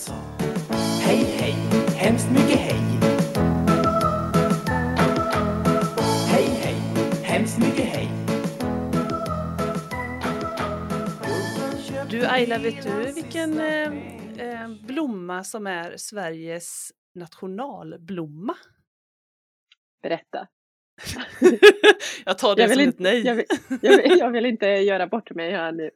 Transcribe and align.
sa 0.00 0.14
Hej, 1.02 1.24
hej, 1.38 1.54
hemskt 1.96 2.30
mycket 2.30 2.58
hej. 2.58 2.80
Hej, 6.28 6.46
hej, 6.62 6.74
hemskt 7.22 7.58
mycket 7.58 7.84
hej. 7.84 8.08
Du 12.10 12.26
Ayla, 12.26 12.58
vet 12.58 12.82
du 12.82 13.12
vilken 13.12 13.60
eh, 13.60 13.92
eh, 14.38 14.68
blomma 14.86 15.44
som 15.44 15.66
är 15.66 15.96
Sveriges 15.96 16.92
nationalblomma? 17.14 18.54
Berätta. 20.02 20.48
jag 22.24 22.38
tar 22.38 22.56
det 22.56 22.62
Jag 22.62 22.68
vill 22.68 22.78
som 22.78 22.86
inte- 22.86 22.96
ett 22.96 23.00
nej. 23.00 23.26
Jag 23.26 23.34
vill, 23.34 23.44
jag, 23.82 24.02
vill, 24.02 24.18
jag 24.18 24.30
vill 24.30 24.46
inte 24.46 24.66
göra 24.66 25.06
bort 25.06 25.30
mig 25.30 25.50
här 25.50 25.72
nu. 25.72 25.90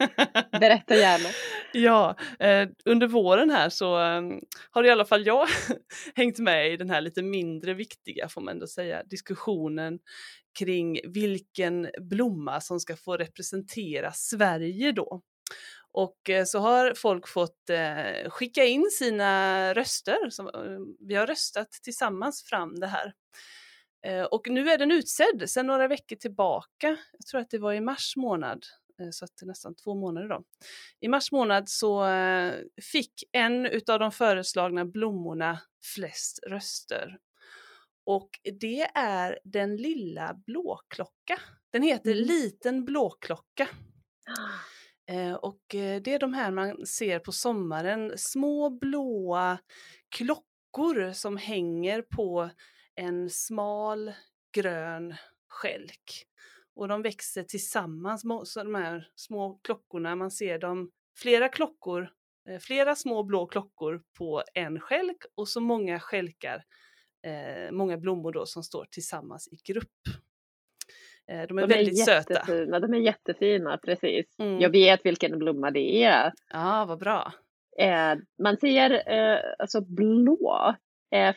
Berätta 0.61 0.97
gärna. 0.97 1.29
Ja, 1.77 2.17
eh, 2.39 2.69
under 2.85 3.07
våren 3.07 3.51
här 3.51 3.69
så 3.69 4.01
eh, 4.01 4.23
har 4.71 4.85
i 4.85 4.91
alla 4.91 5.05
fall 5.05 5.27
jag 5.27 5.49
hängt 6.15 6.39
med 6.39 6.73
i 6.73 6.77
den 6.77 6.91
här 6.91 7.01
lite 7.01 7.23
mindre 7.23 7.75
viktiga, 7.75 8.29
får 8.29 8.41
man 8.41 8.55
ändå 8.55 8.67
säga, 8.67 9.03
diskussionen 9.05 9.99
kring 10.59 11.01
vilken 11.13 11.89
blomma 12.11 12.61
som 12.61 12.81
ska 12.81 12.97
få 12.97 13.17
representera 13.17 14.13
Sverige 14.13 14.93
då. 14.93 15.21
Och 15.93 16.31
eh, 16.31 16.45
så 16.45 16.59
har 16.59 16.93
folk 16.97 17.29
fått 17.29 17.71
eh, 17.71 18.31
skicka 18.31 18.65
in 18.65 18.85
sina 18.99 19.73
röster. 19.75 20.19
Eh, 20.55 20.79
vi 21.09 21.15
har 21.15 21.27
röstat 21.27 21.69
tillsammans 21.83 22.43
fram 22.43 22.81
det 22.81 22.87
här. 22.87 23.13
Eh, 24.05 24.25
och 24.25 24.49
nu 24.51 24.71
är 24.71 24.79
den 24.79 24.91
utsedd 24.91 25.51
sedan 25.51 25.67
några 25.67 25.89
veckor 25.89 26.17
tillbaka. 26.17 26.97
Jag 27.13 27.27
tror 27.31 27.41
att 27.41 27.51
det 27.51 27.59
var 27.59 27.73
i 27.73 27.81
mars 27.81 28.17
månad, 28.17 28.65
eh, 29.01 29.09
så 29.11 29.25
att 29.25 29.31
det 29.41 29.45
är 29.45 29.47
nästan 29.47 29.75
två 29.75 29.95
månader 29.95 30.29
då. 30.29 30.45
I 31.01 31.09
mars 31.09 31.33
månad 31.33 31.69
så 31.69 32.07
eh, 32.07 32.55
fick 32.93 33.25
en 33.33 33.67
utav 33.67 33.99
de 33.99 34.13
föreslagna 34.13 34.85
blommorna 34.85 35.61
flest 35.95 36.39
röster. 36.47 37.19
Och 38.07 38.31
det 38.61 38.91
är 38.95 39.39
den 39.45 39.77
lilla 39.77 40.35
blåklocka. 40.47 41.41
Den 41.73 41.83
heter 41.83 42.11
Mm. 42.11 42.25
Liten 42.25 42.85
blåklocka. 42.85 43.69
Eh, 45.11 45.35
och 45.35 45.61
det 45.71 46.07
är 46.07 46.19
de 46.19 46.35
här 46.35 46.51
man 46.51 46.87
ser 46.87 47.19
på 47.19 47.33
sommaren, 47.33 48.13
små 48.17 48.71
blåa 48.71 49.59
klockor 50.09 51.13
som 51.13 51.37
hänger 51.37 52.03
på 52.03 52.51
en 52.95 53.31
smal 53.31 54.13
grön 54.53 55.15
skälk. 55.49 56.27
Och 56.77 56.89
de 56.89 57.03
växer 57.03 57.43
tillsammans, 57.43 58.25
så 58.45 58.63
de 58.65 58.75
här 58.75 59.09
små 59.15 59.59
klockorna, 59.63 60.17
man 60.17 60.31
ser 60.31 60.59
dem, 60.59 60.91
flera 61.17 61.49
klockor, 61.49 62.09
eh, 62.49 62.59
flera 62.59 62.95
små 62.95 63.23
blå 63.23 63.47
klockor 63.47 64.03
på 64.19 64.43
en 64.55 64.81
skälk 64.81 65.17
och 65.35 65.49
så 65.49 65.61
många 65.61 66.01
skälkar, 66.01 66.65
eh, 67.27 67.73
många 67.73 67.97
blommor 67.99 68.33
då 68.33 68.47
som 68.47 68.63
står 68.63 68.87
tillsammans 68.91 69.49
i 69.53 69.73
grupp. 69.73 69.89
Eh, 71.29 71.37
de 71.37 71.41
är 71.41 71.47
De 71.47 71.59
är 71.59 71.67
väldigt 71.67 72.05
söta. 72.05 72.33
jättefina. 72.35 72.81
De 72.81 72.95
är 72.95 72.99
jättefina, 72.99 73.79
precis. 73.79 74.27
Mm. 74.39 74.61
Jag 74.61 74.71
vet 74.71 75.07
vilken 75.07 75.39
blomma 75.39 75.71
det 75.71 76.05
är. 76.05 76.33
Ja, 76.53 76.85
vad 76.89 76.99
bra. 76.99 77.33
Eh, 77.79 78.15
man 78.43 78.57
ser 78.57 79.13
eh, 79.13 79.39
alltså 79.59 79.81
blå, 79.81 80.75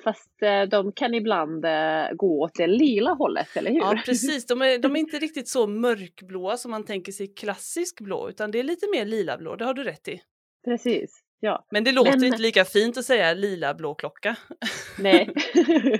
fast 0.04 0.42
eh, 0.42 0.62
de 0.62 0.92
kan 0.92 1.14
ibland 1.14 1.66
eh, 1.66 2.12
gå 2.16 2.42
åt 2.44 2.56
det 2.56 2.68
lila 2.68 3.12
hållet, 3.14 3.58
eller 3.58 3.72
hur? 3.72 3.78
Ja, 3.80 4.02
precis. 4.06 4.46
De 4.46 4.62
är, 4.62 4.78
de 4.78 4.96
är 4.96 5.00
inte 5.06 5.18
riktigt 5.20 5.48
så 5.50 5.68
mörkblåa 5.68 6.58
som 6.58 6.72
man 6.72 6.86
tänker 6.86 7.12
sig 7.12 7.34
klassisk 7.34 8.02
blå, 8.02 8.30
utan 8.30 8.52
det 8.52 8.60
är 8.60 8.64
lite 8.64 8.86
mer 8.92 9.06
lilablå, 9.06 9.56
det 9.56 9.66
har 9.66 9.74
du 9.74 9.84
rätt 9.84 10.08
i. 10.08 10.22
Precis, 10.66 11.20
ja. 11.40 11.66
Men 11.72 11.84
det 11.84 11.92
låter 11.92 12.12
Men- 12.12 12.24
inte 12.24 12.42
lika 12.42 12.66
fint 12.66 12.98
att 12.98 13.06
säga 13.06 13.34
lila 13.34 13.74
blå 13.74 13.96
klocka. 13.96 14.36
Nej. 15.00 15.34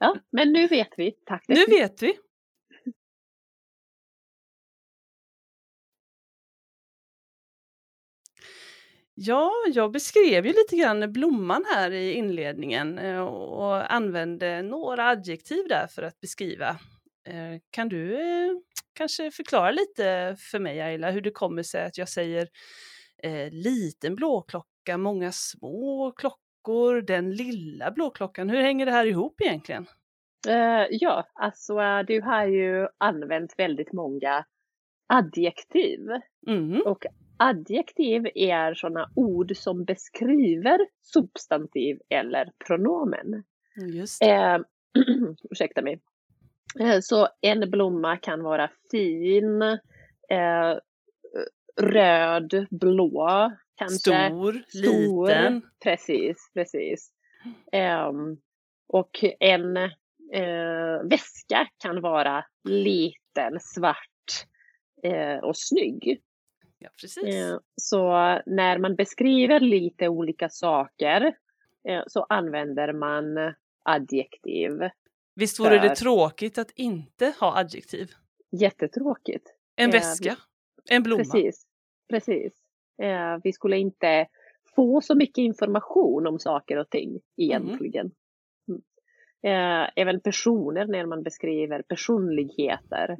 ja, 0.00 0.16
men 0.32 0.52
nu 0.52 0.66
vet 0.66 0.92
vi. 0.96 1.12
Tack. 1.26 1.44
Nu 1.48 1.64
vet 1.68 2.02
vi. 2.02 2.14
Ja, 9.20 9.52
jag 9.74 9.92
beskrev 9.92 10.46
ju 10.46 10.52
lite 10.52 10.76
grann 10.76 11.12
blomman 11.12 11.64
här 11.74 11.90
i 11.90 12.12
inledningen 12.12 12.98
eh, 12.98 13.20
och 13.20 13.92
använde 13.94 14.62
några 14.62 15.08
adjektiv 15.08 15.68
där 15.68 15.86
för 15.86 16.02
att 16.02 16.20
beskriva. 16.20 16.68
Eh, 17.28 17.60
Kan 17.70 17.88
du 17.88 18.14
eh, 18.14 18.50
kanske 18.92 19.30
förklara 19.30 19.70
lite 19.70 20.36
för 20.38 20.58
mig, 20.58 20.80
Ayla, 20.80 21.10
hur 21.10 21.20
det 21.20 21.30
kommer 21.30 21.62
sig 21.62 21.84
att 21.84 21.98
jag 21.98 22.08
säger 22.08 22.48
liten 23.50 24.14
blåklocka, 24.14 24.98
många 24.98 25.32
små 25.32 26.12
klockor, 26.16 27.02
den 27.02 27.30
lilla 27.30 27.90
blåklockan. 27.90 28.50
Hur 28.50 28.62
hänger 28.62 28.86
det 28.86 28.92
här 28.92 29.06
ihop 29.06 29.40
egentligen? 29.40 29.86
Ja, 30.90 31.24
alltså 31.34 31.74
du 32.06 32.20
har 32.20 32.46
ju 32.46 32.88
använt 32.98 33.54
väldigt 33.58 33.92
många 33.92 34.44
adjektiv. 35.06 36.00
Mm. 36.46 36.82
Och 36.86 37.06
adjektiv 37.38 38.26
är 38.34 38.74
sådana 38.74 39.10
ord 39.14 39.56
som 39.56 39.84
beskriver 39.84 40.78
substantiv 41.02 41.98
eller 42.08 42.52
pronomen. 42.66 43.44
Just. 43.76 44.22
Eh, 44.22 44.58
ursäkta 45.50 45.82
mig. 45.82 46.00
Eh, 46.80 47.00
så 47.00 47.28
en 47.40 47.70
blomma 47.70 48.16
kan 48.16 48.42
vara 48.42 48.70
fin, 48.90 49.62
eh, 50.28 50.78
röd, 51.80 52.66
blå, 52.70 53.52
kanske. 53.76 53.98
Stor, 53.98 54.62
Stor. 54.68 55.26
liten. 55.28 55.62
Precis, 55.82 56.50
precis. 56.54 57.12
Ehm, 57.72 58.36
och 58.88 59.24
en 59.40 59.76
eh, 60.32 61.02
väska 61.10 61.68
kan 61.82 62.00
vara 62.00 62.44
liten, 62.64 63.60
svart 63.60 64.46
eh, 65.02 65.38
och 65.44 65.56
snygg. 65.56 66.22
Ja, 66.78 66.88
precis. 67.00 67.34
Eh, 67.34 67.58
så 67.76 68.10
när 68.46 68.78
man 68.78 68.96
beskriver 68.96 69.60
lite 69.60 70.08
olika 70.08 70.48
saker 70.48 71.34
eh, 71.88 72.02
så 72.06 72.26
använder 72.28 72.92
man 72.92 73.54
adjektiv. 73.84 74.72
Visst 75.34 75.60
vore 75.60 75.78
det 75.78 75.88
för- 75.88 75.94
tråkigt 75.94 76.58
att 76.58 76.70
inte 76.70 77.34
ha 77.40 77.58
adjektiv? 77.58 78.10
Jättetråkigt. 78.60 79.54
En 79.76 79.88
Eh, 79.88 79.92
väska, 79.92 80.36
en 80.90 81.02
blomma. 81.02 81.18
Precis. 81.24 81.66
Precis. 82.08 82.52
Vi 83.42 83.52
skulle 83.52 83.78
inte 83.78 84.26
få 84.76 85.00
så 85.00 85.14
mycket 85.14 85.38
information 85.38 86.26
om 86.26 86.38
saker 86.38 86.76
och 86.76 86.90
ting 86.90 87.20
egentligen. 87.36 88.10
Mm. 88.68 89.88
Även 89.96 90.20
personer 90.20 90.86
när 90.86 91.06
man 91.06 91.22
beskriver 91.22 91.82
personligheter 91.82 93.16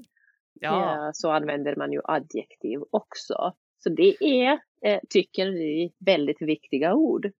Ja, 0.60 1.06
eh, 1.06 1.10
så 1.12 1.30
använder 1.30 1.76
man 1.76 1.92
ju 1.92 2.00
adjektiv 2.04 2.80
också. 2.90 3.54
Så 3.78 3.88
det 3.88 4.16
är, 4.20 4.58
eh, 4.82 5.00
tycker 5.08 5.46
vi, 5.46 5.92
väldigt 5.98 6.42
viktiga 6.42 6.94
ord. 6.94 7.30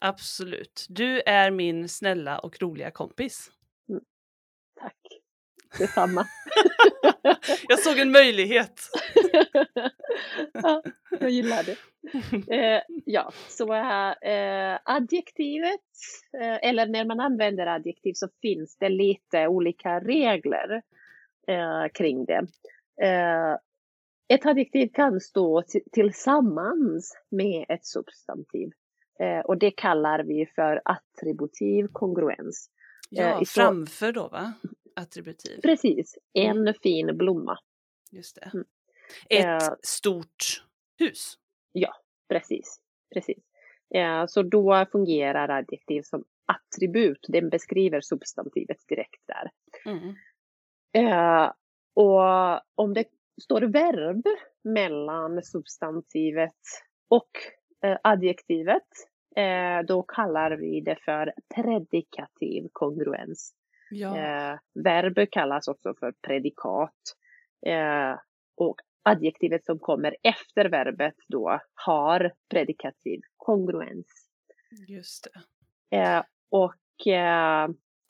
absolut. 0.00 0.86
Du 0.88 1.20
är 1.26 1.50
min 1.50 1.88
snälla 1.88 2.38
och 2.38 2.62
roliga 2.62 2.90
kompis. 2.90 3.50
Tack. 4.80 4.96
Detsamma. 5.78 6.26
Jag 7.68 7.78
såg 7.78 7.98
en 7.98 8.12
möjlighet. 8.12 8.80
ja, 10.52 10.82
jag 11.20 11.30
gillar 11.30 11.62
det. 11.62 11.76
Eh, 12.56 12.82
ja, 13.04 13.32
så 13.48 13.74
eh, 13.74 14.78
adjektivet, 14.84 15.80
eh, 16.40 16.68
eller 16.68 16.86
när 16.86 17.04
man 17.04 17.20
använder 17.20 17.66
adjektiv 17.66 18.12
så 18.14 18.28
finns 18.42 18.76
det 18.78 18.88
lite 18.88 19.48
olika 19.48 20.00
regler 20.00 20.82
eh, 21.46 21.88
kring 21.94 22.24
det. 22.24 22.46
Eh, 23.02 23.56
ett 24.28 24.46
adjektiv 24.46 24.88
kan 24.94 25.20
stå 25.20 25.60
ti- 25.62 25.88
tillsammans 25.92 27.16
med 27.30 27.66
ett 27.68 27.86
substantiv. 27.86 28.70
Eh, 29.20 29.40
och 29.40 29.58
det 29.58 29.70
kallar 29.70 30.24
vi 30.24 30.46
för 30.46 30.82
attributiv 30.84 31.86
kongruens. 31.92 32.70
Ja, 33.10 33.24
Eh, 33.24 33.38
så- 33.38 33.44
framför 33.44 34.12
då 34.12 34.28
va? 34.28 34.52
Attributiv. 34.96 35.60
Precis, 35.62 36.18
en 36.32 36.74
fin 36.82 37.16
blomma. 37.16 37.58
Just 38.10 38.34
det. 38.36 38.50
Mm. 38.54 38.64
Ett 39.28 39.62
Eh. 39.62 39.74
stort 39.82 40.64
hus. 40.98 41.38
Precis, 42.28 42.80
precis. 43.14 43.38
Eh, 43.94 44.26
så 44.26 44.42
då 44.42 44.86
fungerar 44.92 45.48
adjektiv 45.48 46.02
som 46.02 46.24
attribut. 46.46 47.26
Den 47.28 47.48
beskriver 47.50 48.00
substantivet 48.00 48.76
direkt 48.88 49.20
där. 49.26 49.50
Mm. 49.92 50.14
Eh, 50.92 51.52
och 51.94 52.20
om 52.74 52.94
det 52.94 53.04
står 53.42 53.60
verb 53.60 54.26
mellan 54.64 55.42
substantivet 55.42 56.56
och 57.08 57.30
eh, 57.84 57.98
adjektivet, 58.02 58.88
eh, 59.36 59.86
då 59.86 60.02
kallar 60.02 60.50
vi 60.50 60.80
det 60.80 60.96
för 61.04 61.32
predikativ 61.54 62.68
kongruens. 62.72 63.54
Ja. 63.90 64.16
Eh, 64.18 64.58
verb 64.74 65.30
kallas 65.30 65.68
också 65.68 65.94
för 66.00 66.12
predikat. 66.26 66.96
Eh, 67.66 68.18
och 68.56 68.76
adjektivet 69.02 69.64
som 69.64 69.78
kommer 69.78 70.16
efter 70.22 70.64
verbet 70.64 71.14
då 71.28 71.60
har 71.74 72.32
predikativ 72.50 73.20
kongruens. 73.36 74.28
Just 74.88 75.28
det. 75.90 75.96
Eh, 75.96 76.22
och 76.50 76.74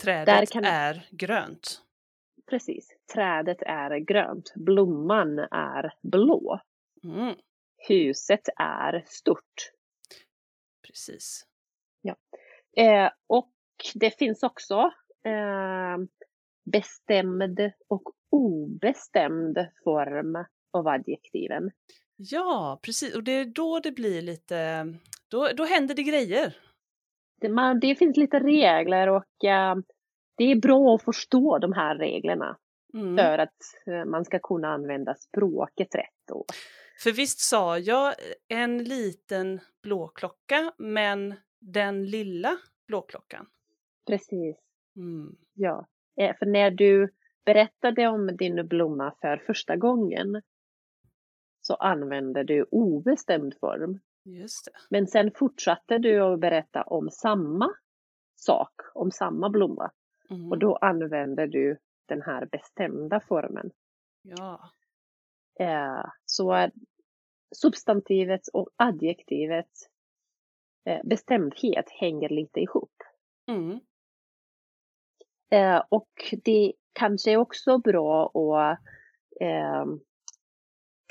Trädet 0.03 0.51
kan- 0.51 0.65
är 0.65 1.07
grönt. 1.11 1.83
Precis, 2.53 2.89
trädet 3.15 3.63
är 3.63 3.99
grönt, 3.99 4.53
blomman 4.55 5.39
är 5.39 5.93
blå, 6.03 6.61
Mm, 7.05 7.35
huset 7.89 8.49
är 8.57 9.05
stort. 9.07 9.73
precis. 10.87 11.47
Eh, 12.77 13.11
och 13.27 13.53
det 13.95 14.19
finns 14.19 14.43
också 14.43 14.93
eh, 15.25 15.99
bestämd 16.65 17.73
och 17.89 18.03
obestämd 18.31 19.59
form 19.85 20.45
av 20.73 20.89
adjektiven. 20.89 21.71
Ja, 22.17 22.81
precis. 22.83 23.17
Och 23.17 23.25
det 23.25 23.33
är 23.33 23.45
då 23.45 23.81
det 23.81 23.93
blir 23.93 24.23
lite... 24.23 24.87
Då, 25.29 25.49
då 25.57 25.65
händer 25.65 25.95
det 25.95 26.03
grejer. 26.03 26.57
Det, 27.41 27.49
man, 27.49 27.81
det 27.81 27.95
finns 27.95 28.17
lite 28.17 28.39
regler 28.39 29.09
och 29.09 29.45
eh, 29.45 29.77
det 30.45 30.51
är 30.53 30.57
bra 30.57 30.95
att 30.95 31.03
förstå 31.03 31.59
de 31.59 31.73
här 31.73 31.97
reglerna 31.99 32.59
Mm. 32.95 33.17
för 33.17 33.39
att 33.39 33.57
eh, 33.87 34.05
man 34.05 34.25
ska 34.25 34.39
kunna 34.39 34.69
använda 34.69 35.15
språket 35.15 35.95
rätt. 35.95 36.31
Och, 36.33 36.45
För 37.03 37.13
visst 37.13 37.41
sa 37.41 37.79
jag 37.79 38.15
en 38.49 38.85
liten 38.85 39.61
blåklocka, 39.83 40.73
men 40.79 41.35
den 41.61 42.05
lilla 42.07 42.57
blåklockan. 42.87 43.47
precis, 44.07 44.57
Mm. 44.97 45.37
ja. 45.55 45.87
Eh, 46.21 46.37
för 46.39 46.47
när 46.47 46.71
du 46.71 47.13
berättade 47.45 48.09
om 48.09 48.37
din 48.37 48.69
blomma 48.69 49.15
för 49.21 49.37
första 49.37 49.77
gången 49.77 50.43
så 51.61 51.75
använde 51.75 52.45
du 52.45 52.67
obestämd 52.71 53.55
form. 53.61 54.01
Just 54.25 54.65
det. 54.65 54.73
Men 54.91 55.07
sen 55.07 55.31
fortsatte 55.35 55.99
du 55.99 56.21
att 56.21 56.41
berätta 56.41 56.83
om 56.83 57.11
samma 57.11 57.75
sak, 58.37 58.73
om 58.95 59.11
samma 59.11 59.51
blomma. 59.51 59.91
Mm. 60.33 60.51
Och 60.51 60.59
då 60.59 60.77
använder 60.77 61.47
du 61.47 61.79
den 62.07 62.23
här 62.23 62.47
bestämda 62.47 63.21
formen. 63.21 63.71
Ja, 64.23 64.71
Eh, 65.61 66.05
så 66.25 66.71
substantivet 67.57 68.49
och 68.53 68.69
adjektivets 68.77 69.89
eh, 70.85 71.01
bestämdhet 71.05 71.91
hänger 71.91 72.29
lite 72.29 72.61
ihop. 72.61 72.93
mm. 73.49 73.81
Eh, 75.51 75.83
och 75.89 76.35
det 76.45 76.73
kanske 76.93 77.31
är 77.33 77.37
också 77.37 77.79
bra 77.79 78.27
att 78.27 78.79
eh, 79.41 79.87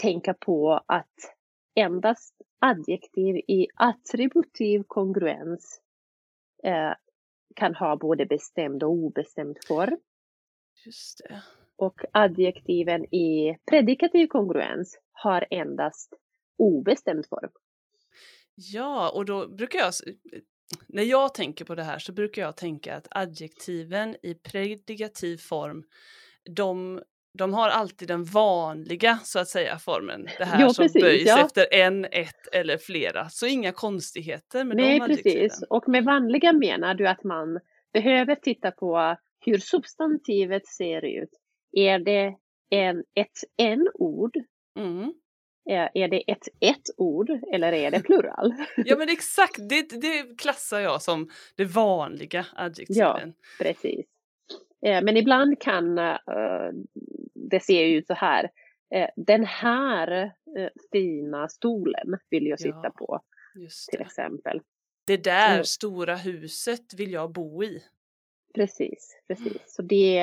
tänka 0.01 0.33
på 0.33 0.81
att 0.85 1.35
endast 1.75 2.41
adjektiv 2.59 3.35
i 3.35 3.67
attributiv 3.75 4.83
kongruens 4.87 5.81
eh, 6.63 6.93
kan 7.55 7.75
ha 7.75 7.95
både 7.95 8.25
bestämd 8.25 8.83
och 8.83 8.89
obestämd 8.89 9.57
form. 9.67 9.97
just 10.85 11.21
det. 11.29 11.43
Och 11.75 12.01
adjektiven 12.11 13.15
i 13.15 13.57
predikativ 13.71 14.27
kongruens 14.27 14.99
har 15.11 15.47
endast 15.49 16.13
obestämd 16.57 17.25
form. 17.25 17.49
Ja, 18.55 19.11
och 19.15 19.25
då 19.25 19.47
brukar 19.47 19.79
jag... 19.79 19.93
När 20.87 21.03
jag 21.03 21.33
tänker 21.33 21.65
på 21.65 21.75
det 21.75 21.83
här 21.83 21.99
så 21.99 22.13
brukar 22.13 22.41
jag 22.41 22.57
tänka 22.57 22.95
att 22.95 23.07
adjektiven 23.11 24.15
i 24.23 24.33
predikativ 24.33 25.37
form, 25.37 25.83
de, 26.55 27.01
de 27.33 27.53
har 27.53 27.69
alltid 27.69 28.07
den 28.07 28.23
vanliga 28.23 29.19
så 29.23 29.39
att 29.39 29.47
säga 29.47 29.79
formen. 29.79 30.27
Det 30.37 30.45
här 30.45 30.61
Ja, 30.61 30.69
som 30.69 30.83
precis, 30.83 31.01
böjs 31.01 31.27
ja. 31.27 31.45
efter 31.45 31.73
en, 31.73 32.05
ett 32.05 32.47
eller 32.51 32.77
flera. 32.77 33.29
Så 33.29 33.47
inga 33.47 33.71
konstigheter 33.71 34.63
med 34.63 34.77
Nej, 34.77 34.99
de 34.99 35.07
precis. 35.07 35.63
Och 35.69 35.89
med 35.89 36.03
vanliga 36.05 36.53
menar 36.53 36.93
du 36.93 37.07
att 37.07 37.23
man 37.23 37.59
behöver 37.93 38.35
titta 38.35 38.71
på 38.71 39.15
hur 39.45 39.57
substantivet 39.57 40.67
ser 40.67 41.05
ut. 41.05 41.29
Är 41.71 41.99
det 41.99 42.35
en, 42.69 42.97
ett 43.15 43.37
en-ord? 43.57 44.33
Mm. 44.79 45.13
Är 45.93 46.07
det 46.07 46.31
ett 46.31 46.47
ett-ord 46.59 47.29
eller 47.53 47.73
är 47.73 47.91
det 47.91 47.99
plural? 47.99 48.53
Ja 48.77 48.97
men 48.97 49.09
exakt, 49.09 49.69
det, 49.69 50.01
det 50.01 50.37
klassar 50.37 50.79
jag 50.79 51.01
som 51.01 51.29
det 51.55 51.65
vanliga 51.65 52.45
adjektiven. 52.55 53.33
Precis. 53.59 54.05
Eh, 54.85 55.03
Men 55.03 55.17
ibland 55.17 55.61
kan 55.61 55.97
eh, 55.97 56.17
det 57.35 57.59
se 57.59 57.91
ut 57.95 58.07
så 58.07 58.13
här. 58.13 58.49
Eh, 58.95 59.09
Den 59.15 59.43
här 59.45 60.31
fina 60.91 61.49
stolen 61.49 62.17
vill 62.29 62.47
jag 62.47 62.59
sitta 62.59 62.81
Ja. 62.83 62.89
på 62.97 63.21
till 63.91 64.01
exempel. 64.01 64.61
det 65.07 65.17
där 65.23 65.53
Mm. 65.53 65.63
stora 65.63 66.15
huset 66.15 66.93
vill 66.97 67.11
jag 67.11 67.31
bo 67.31 67.63
i. 67.63 67.83
Precis, 68.55 69.17
precis. 69.27 69.61
Så 69.67 69.81
det 69.81 70.19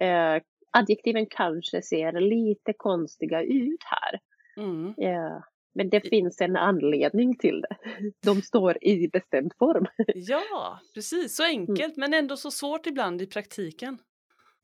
eh, 0.00 0.42
adjektiven 0.70 1.26
kanske 1.30 1.82
ser 1.82 2.12
lite 2.20 2.72
konstiga 2.72 3.42
ut 3.42 3.80
här. 3.84 4.20
Mm. 4.64 4.94
Eh, 4.98 5.40
men 5.76 5.90
det 5.90 6.00
finns 6.00 6.40
en 6.40 6.56
anledning 6.56 7.38
till 7.38 7.60
det. 7.60 7.76
De 8.22 8.42
står 8.42 8.84
i 8.84 9.08
bestämd 9.08 9.52
form. 9.58 9.86
Ja, 10.14 10.80
precis. 10.94 11.36
Så 11.36 11.44
enkelt 11.44 11.96
men 11.96 12.14
ändå 12.14 12.36
så 12.36 12.50
svårt 12.50 12.86
ibland 12.86 13.22
i 13.22 13.26
praktiken. 13.26 13.98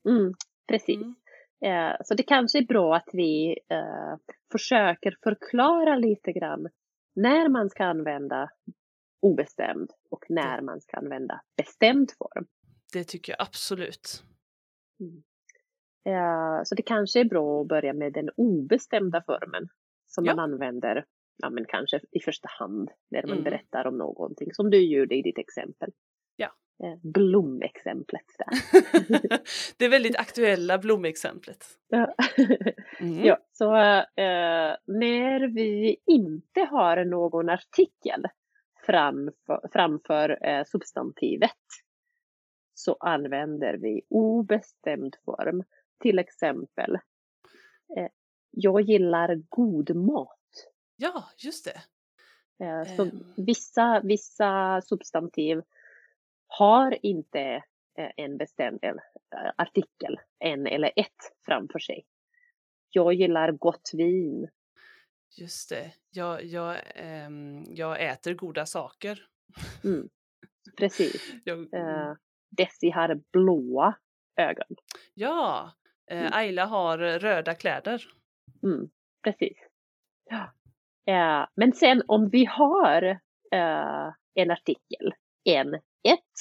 Mm, 0.09 0.33
precis. 0.67 1.01
Mm. 1.01 1.15
Eh, 1.65 1.95
så 2.03 2.13
det 2.13 2.23
kanske 2.23 2.57
är 2.57 2.65
bra 2.65 2.95
att 2.95 3.09
vi 3.13 3.59
eh, 3.69 4.17
försöker 4.51 5.17
förklara 5.23 5.95
lite 5.95 6.31
grann 6.31 6.67
när 7.15 7.49
man 7.49 7.69
ska 7.69 7.83
använda 7.83 8.49
obestämd 9.21 9.91
och 10.09 10.25
när 10.29 10.61
man 10.61 10.81
ska 10.81 10.97
använda 10.97 11.41
bestämd 11.57 12.11
form. 12.17 12.45
Det 12.93 13.03
tycker 13.03 13.31
jag 13.31 13.41
absolut. 13.41 14.23
Eh, 16.05 16.63
så 16.63 16.75
det 16.75 16.81
kanske 16.81 17.19
är 17.19 17.25
bra 17.25 17.61
att 17.61 17.67
börja 17.67 17.93
med 17.93 18.13
den 18.13 18.29
obestämda 18.35 19.23
formen 19.25 19.69
som 20.15 20.25
Ja. 20.25 20.35
man 20.35 20.53
använder 20.53 21.05
ja, 21.37 21.49
men 21.49 21.65
kanske 21.65 21.99
i 22.11 22.19
första 22.19 22.47
hand 22.59 22.89
när 23.11 23.21
man 23.23 23.31
Mm. 23.31 23.43
berättar 23.43 23.87
om 23.87 23.97
någonting 23.97 24.53
som 24.53 24.69
du 24.69 24.77
gjorde 24.81 25.15
i 25.15 25.21
ditt 25.21 25.37
exempel. 25.37 25.91
Ja. 26.35 26.47
Eh, 26.83 26.97
blomexemplet 27.03 28.25
där. 28.37 28.47
det 29.77 29.85
är 29.85 29.89
väldigt 29.89 30.15
aktuella 30.17 30.77
blomexemplet. 30.77 31.65
Ja. 31.87 32.15
Mm. 32.99 33.23
Ja, 33.25 33.37
så 33.51 33.75
eh, 34.21 34.75
när 34.87 35.53
vi 35.55 35.97
inte 36.05 36.61
har 36.61 37.05
någon 37.05 37.49
artikel 37.49 38.25
framför, 38.85 39.69
framför 39.73 40.45
eh, 40.45 40.63
substantivet 40.65 41.51
så 42.73 42.97
använder 42.99 43.77
vi 43.77 44.01
obestämd 44.09 45.15
form. 45.25 45.63
Till 46.01 46.19
exempel, 46.19 46.97
jag 48.55 48.81
gillar 48.81 49.35
god 49.49 49.95
mat. 49.95 50.39
Ja, 50.95 51.23
just 51.37 51.65
det. 51.65 51.81
Eh, 52.65 52.95
så 52.95 53.03
Ehm. 53.03 53.33
vissa, 53.37 54.01
vissa 54.03 54.81
substantiv 54.81 55.61
har 56.47 57.05
inte 57.05 57.39
eh, 57.97 58.11
en 58.17 58.37
bestämd 58.37 58.83
eh, 58.83 58.93
artikel, 59.55 60.19
en 60.39 60.67
eller 60.67 60.91
ett 60.95 61.31
framför 61.45 61.79
sig. 61.79 62.05
Jag 62.89 63.13
gillar 63.13 63.51
gott 63.51 63.89
vin. 63.93 64.49
Just 65.37 65.69
det. 65.69 65.91
Jag, 66.09 66.43
jag, 66.43 66.77
ehm, 66.95 67.63
jag 67.67 68.03
äter 68.05 68.33
goda 68.33 68.65
saker. 68.65 69.27
Mm. 69.83 70.09
Precis. 70.77 71.33
Jag, 71.43 71.73
Eh, 71.73 72.13
Desi 72.57 72.89
har 72.89 73.21
blåa 73.31 73.95
ögon. 74.35 74.75
ja, 75.13 75.71
mm. 76.11 76.29
Ayla 76.33 76.65
har 76.65 76.97
röda 76.97 77.55
kläder. 77.55 78.03
Mm. 78.63 78.89
Precis. 79.23 79.57
Ja. 80.29 80.53
Eh, 81.13 81.47
men 81.55 81.73
sen 81.73 82.01
om 82.07 82.29
vi 82.29 82.45
har 82.45 83.03
eh, 83.51 84.13
en 84.33 84.51
artikel, 84.51 85.13
en, 85.43 85.73
ett, 86.03 86.33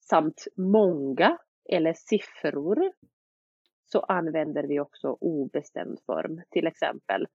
samt 0.00 0.46
många 0.56 1.38
eller 1.70 1.92
siffror 1.92 2.92
så 3.86 4.00
använder 4.00 4.62
vi 4.62 4.80
också 4.80 5.16
obestämd 5.20 5.98
form. 6.06 6.42
Till 6.50 6.66
exempel, 6.66 7.26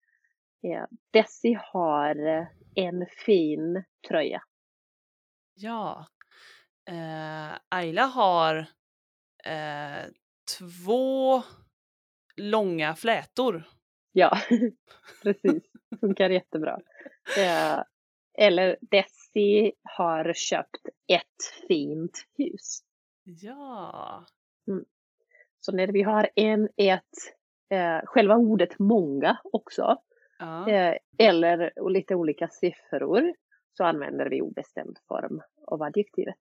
eh, 0.63 0.85
Desi 1.13 1.59
har 1.73 2.49
en 2.75 3.07
fin 3.27 3.85
tröja. 4.09 4.43
Ja. 5.55 6.07
Eh, 6.91 7.59
Ayla 7.69 8.03
har 8.03 8.57
eh, 9.45 10.07
två 10.59 11.43
långa 12.37 12.95
flätor. 12.95 13.65
Ja, 14.19 14.39
precis. 15.23 15.63
Funkar 16.01 16.31
jättebra. 16.31 16.81
Eh, 17.39 17.83
eller 18.39 18.77
Desi 18.81 19.73
har 19.83 20.33
köpt 20.33 20.87
ett 21.13 21.67
fint 21.69 22.25
hus. 22.39 22.81
Ja. 23.25 24.27
Så 25.61 25.73
när 25.73 25.87
vi 25.87 26.03
har 26.03 26.31
en, 26.35 26.69
ett, 26.77 27.03
eh, 27.71 28.01
själva 28.05 28.37
ordet 28.37 28.79
många 28.79 29.39
också, 29.45 29.97
ja. 30.39 30.71
eh, 30.71 30.97
eller 31.19 31.91
lite 31.91 32.15
olika 32.15 32.49
siffror, 32.49 33.35
så 33.77 33.85
använder 33.85 34.31
vi 34.31 34.41
obestämd 34.43 34.99
form 35.09 35.43
av 35.67 35.83
adjektivet. 35.83 36.39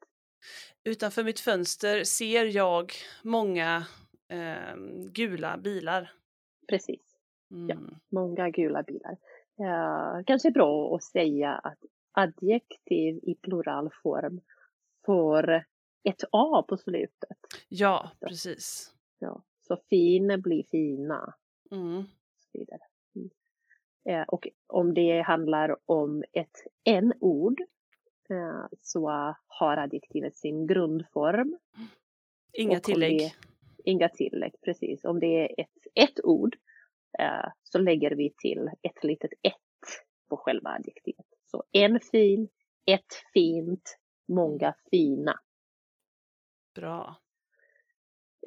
Utanför 0.84 1.24
mitt 1.24 1.40
fönster 1.40 2.04
ser 2.04 2.46
jag 2.46 2.92
många 3.24 3.86
eh, 4.30 4.76
gula 5.12 5.58
bilar. 5.58 6.12
Precis, 6.68 7.07
Mm. 7.52 7.96
många 8.10 8.50
gula 8.50 8.84
bilar. 8.84 9.18
Eh, 9.60 10.24
kanske 10.26 10.52
bra 10.52 10.96
att 10.96 11.04
säga 11.04 11.52
att 11.54 11.78
adjektiv 12.12 13.20
i 13.24 13.36
pluralform 13.42 14.42
får 15.06 15.64
ett 16.04 16.24
A 16.32 16.66
på 16.68 16.78
slutet. 16.78 17.38
Ja, 17.70 18.12
precis. 18.20 18.94
Ja. 19.20 19.44
Så 19.68 19.78
fin 19.90 20.42
blir 20.42 20.64
fina. 20.64 21.34
Mm. 21.72 22.04
så 22.40 22.50
vidare. 22.60 22.80
Mm. 23.16 23.30
Eh, 24.10 24.26
och 24.28 24.48
om 24.68 24.94
det 24.94 25.22
handlar 25.22 25.78
om 25.86 26.24
ett 26.34 26.58
n-ord 26.86 27.62
eh, 28.30 28.66
så 28.82 29.10
har 29.48 29.78
adjektivet 29.78 30.36
sin 30.36 30.68
grundform. 30.68 31.58
Inga 32.54 32.78
Och 32.78 32.84
tillägg. 32.84 33.18
det- 33.20 33.34
Inga 33.84 34.10
tillägg, 34.10 34.54
precis. 34.62 35.06
Om 35.06 35.20
det 35.20 35.26
är 35.28 35.62
ett, 35.62 35.88
ett 35.96 36.20
ord 36.26 36.56
så 37.64 37.80
lägger 37.80 38.12
vi 38.12 38.34
till 38.38 38.70
ett 38.82 39.04
litet 39.04 39.32
ett 39.42 39.54
på 40.30 40.38
själva 40.38 40.70
adjektivet. 40.70 41.26
Så 41.52 41.64
en 41.72 42.00
fin, 42.00 42.50
ett 42.86 43.14
fint, 43.34 43.98
många 44.28 44.74
fina. 44.92 45.40
Bra. 46.76 47.18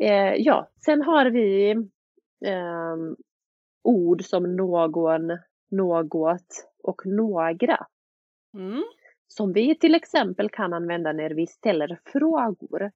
Eh, 0.00 0.34
ja, 0.34 0.68
sen 0.84 1.02
har 1.02 1.26
vi 1.26 1.70
ehm, 2.46 3.16
ord 3.82 4.24
som 4.24 4.56
någon, 4.56 5.38
något 5.70 6.70
och 6.82 7.06
några. 7.06 7.86
Mm. 8.54 8.84
Som 9.26 9.52
vi 9.52 9.74
till 9.74 9.94
exempel 9.94 10.50
kan 10.50 10.72
använda 10.72 11.12
när 11.12 11.30
vi 11.30 11.46
ställer 11.46 12.00
frågor. 12.04 12.92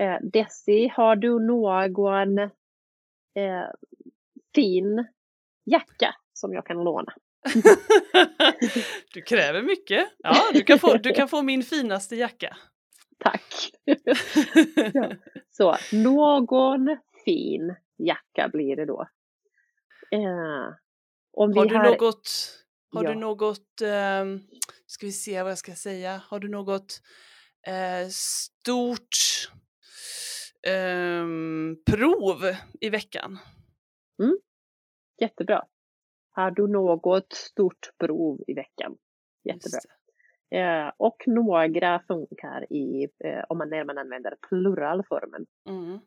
Eh, 0.00 0.16
Desi, 0.22 0.88
har 0.88 1.16
du 1.16 1.38
någon 1.38 2.38
eh, 3.34 3.68
fin 4.54 5.06
jacka 5.64 6.14
som 6.32 6.52
jag 6.52 6.66
kan 6.66 6.76
låna? 6.84 7.14
du 9.14 9.22
kräver 9.22 9.62
mycket. 9.62 10.08
Ja, 10.18 10.34
du 10.52 10.62
kan, 10.62 10.78
få, 10.78 10.96
du 10.96 11.12
kan 11.12 11.28
få 11.28 11.42
min 11.42 11.62
finaste 11.62 12.16
jacka. 12.16 12.56
Tack! 13.18 13.70
Ja. 14.94 15.12
Så 15.50 15.76
någon 15.92 16.96
fin 17.24 17.74
jacka 17.98 18.48
blir 18.52 18.76
det 18.76 18.84
då. 18.86 19.08
Eh, 20.10 20.74
om 21.32 21.52
vi 21.52 21.58
Har 21.58 21.66
du 21.66 21.76
har, 21.76 21.84
något, 21.84 22.28
har 22.92 23.04
Ja. 23.04 23.10
du 23.12 23.18
något, 23.18 23.80
ehm, 23.82 24.40
ska 24.86 25.06
vi 25.06 25.12
se 25.12 25.42
vad 25.42 25.50
jag 25.50 25.58
ska 25.58 25.72
säga, 25.74 26.22
har 26.26 26.38
du 26.38 26.48
något 26.48 27.00
eh, 27.66 28.08
stort 28.10 29.16
ehm, 30.66 31.76
prov 31.86 32.56
i 32.80 32.90
veckan? 32.90 33.38
Jättebra. 35.20 35.64
Har 36.30 36.50
du 36.50 36.66
något 36.68 37.32
stort 37.32 37.90
prov 37.98 38.40
i 38.46 38.54
veckan? 38.54 38.96
Jättebra. 39.44 39.80
Eh, 40.50 40.92
och 40.96 41.22
några 41.26 42.02
funkar 42.08 42.72
i, 42.72 43.08
eh, 43.24 43.44
om 43.48 43.58
man, 43.58 43.70
när 43.70 43.84
man 43.84 43.98
använder 43.98 44.36
pluralformen. 44.48 45.46
Mm. 45.68 45.98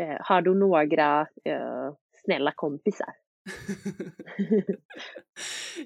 Eh, 0.00 0.16
har 0.20 0.42
du 0.42 0.54
några 0.54 1.20
eh, 1.44 1.94
snälla 2.24 2.52
kompisar? 2.56 3.14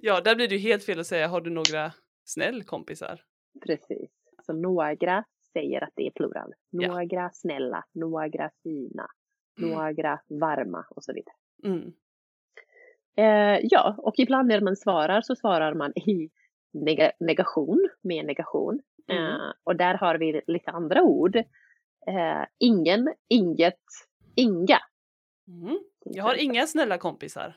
ja, 0.00 0.20
där 0.20 0.37
blir 0.37 0.49
det 0.49 0.54
ju 0.54 0.61
helt 0.61 0.85
fel 0.85 1.00
att 1.00 1.06
säga 1.06 1.28
har 1.28 1.40
du 1.40 1.50
några 1.50 1.92
snäll 2.25 2.62
kompisar? 2.64 3.20
Precis. 3.66 4.11
Så 4.42 4.52
några 4.52 5.25
säger 5.52 5.85
att 5.85 5.92
det 5.94 6.06
är 6.06 6.11
plural. 6.11 6.54
Ja. 6.70 6.88
Några 6.88 7.30
snälla, 7.32 7.85
några 7.92 8.50
fina, 8.62 9.06
Mm. 9.58 9.70
några 9.70 10.20
varma 10.28 10.87
och 10.90 11.04
så 11.04 11.12
vidare. 11.12 11.35
Mm. 11.64 11.92
Eh, 13.16 13.60
ja, 13.62 13.94
och 13.98 14.14
ibland 14.18 14.48
när 14.48 14.60
man 14.60 14.76
svarar 14.76 15.20
så 15.22 15.36
svarar 15.36 15.75
man 15.75 15.92
i 15.96 16.30
nega- 16.72 17.12
negation 17.20 17.88
med 18.02 18.26
negation. 18.26 18.80
Mm. 19.12 19.25
Eh, 19.25 19.52
och 19.64 19.76
där 19.76 19.94
har 19.94 20.18
vi 20.18 20.40
lite 20.46 20.70
andra 20.70 21.02
ord. 21.02 21.36
Eh, 22.06 22.44
ingen, 22.58 23.14
inget, 23.28 23.80
inga. 24.34 24.78
Mm. 25.48 25.78
Jag 26.04 26.25
har 26.25 26.34
inga 26.34 26.66
snälla 26.66 26.98
kompisar. 26.98 27.56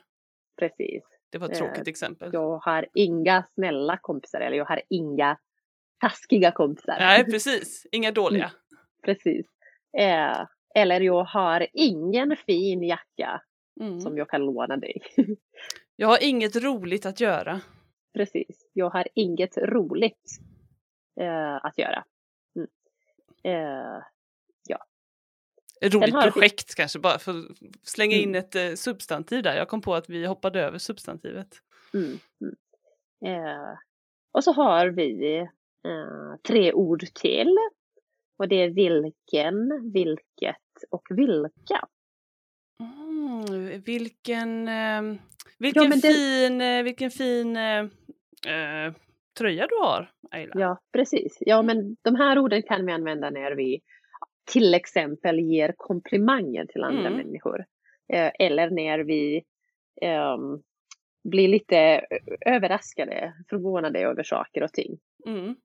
Precis. 0.58 1.02
Det 1.30 1.38
var 1.38 1.46
ett 1.48 1.52
Eh, 1.60 1.66
tråkigt 1.66 1.88
exempel. 1.88 2.30
Jag 2.32 2.58
har 2.58 2.86
inga 2.94 3.44
snälla 3.54 3.96
kompisar 3.96 4.40
eller 4.40 4.56
jag 4.56 4.64
har 4.64 4.82
inga 4.88 5.38
taskiga 6.00 6.52
kompisar. 6.52 6.96
Nej, 6.98 7.24
precis. 7.24 7.86
Inga 7.92 8.12
dåliga. 8.20 8.50
Precis. 9.04 9.46
Eh, 9.98 10.46
eller 10.74 11.00
jag 11.00 11.24
har 11.24 11.66
ingen 11.72 12.36
fin 12.36 12.82
jacka 12.82 13.42
Mm. 13.80 14.00
som 14.00 14.18
jag 14.18 14.28
kan 14.30 14.40
låna 14.40 14.76
dig. 14.76 15.02
Jag 15.96 16.08
har 16.08 16.18
inget 16.22 16.56
roligt 16.56 17.06
att 17.06 17.20
göra. 17.20 17.60
Precis. 18.14 18.68
Jag 18.72 18.90
har 18.90 19.08
inget 19.14 19.56
roligt 19.58 20.38
eh, 21.20 21.56
att 21.64 21.78
göra. 21.78 22.04
Mm. 22.56 22.68
Eh, 23.42 24.02
Ett 25.80 25.94
roligt 25.94 26.14
har 26.14 26.30
projekt 26.30 26.74
kanske, 26.74 26.98
bara 26.98 27.18
för 27.18 27.30
att 27.30 27.46
slänga 27.82 28.16
in 28.16 28.28
Mm. 28.28 28.38
ett 28.38 28.54
eh, 28.54 28.74
substantiv 28.74 29.42
där. 29.42 29.56
Jag 29.56 29.68
kom 29.68 29.80
på 29.80 29.94
att 29.94 30.08
vi 30.08 30.26
hoppade 30.26 30.60
över 30.62 30.78
substantivet. 30.78 31.48
mm, 31.94 32.18
mm. 32.40 32.56
Eh, 33.44 33.78
och 34.32 34.44
så 34.44 34.52
har 34.52 34.86
vi 34.88 35.36
eh, 35.86 36.36
tre 36.48 36.72
ord 36.72 37.04
till. 37.14 37.56
Och 38.38 38.48
det 38.48 38.56
är 38.62 38.70
vilken, 38.70 39.92
vilket 39.92 40.56
och 40.90 41.06
vilka. 41.10 41.88
Mm, 42.80 43.80
vilken, 43.84 44.68
eh, 44.68 45.02
vilken 45.58 45.88
men 45.88 46.00
det- 46.00 46.12
fin, 46.12 46.60
eh, 46.60 46.82
vilken 46.82 47.10
fin 47.10 47.56
eh, 47.56 47.78
eh, 48.46 48.92
tröja 49.38 49.66
du 49.66 49.74
har, 49.80 50.10
Ayla. 50.30 50.52
Ja, 50.60 50.78
precis. 50.92 51.36
Ja, 51.40 51.62
men 51.62 51.96
de 52.02 52.14
här 52.16 52.38
orden 52.38 52.62
kan 52.62 52.86
vi 52.86 52.92
använda 52.92 53.30
när 53.30 53.52
vi 53.52 53.80
till 54.52 54.74
exempel 54.74 55.40
ger 55.40 55.74
komplimanger 55.76 56.66
till 56.66 56.82
andra 56.84 57.06
Mm. 57.08 57.12
människor. 57.26 57.64
Eh, 58.12 58.30
eller 58.38 58.70
när 58.70 58.98
vi 58.98 59.42
ehm, 60.02 60.62
blir 61.24 61.48
lite 61.48 62.06
överraskade, 62.46 63.34
förvånade 63.50 64.00
över 64.00 64.22
saker 64.22 64.62
och 64.62 64.72
ting. 64.72 64.98
Mm. 65.26 65.56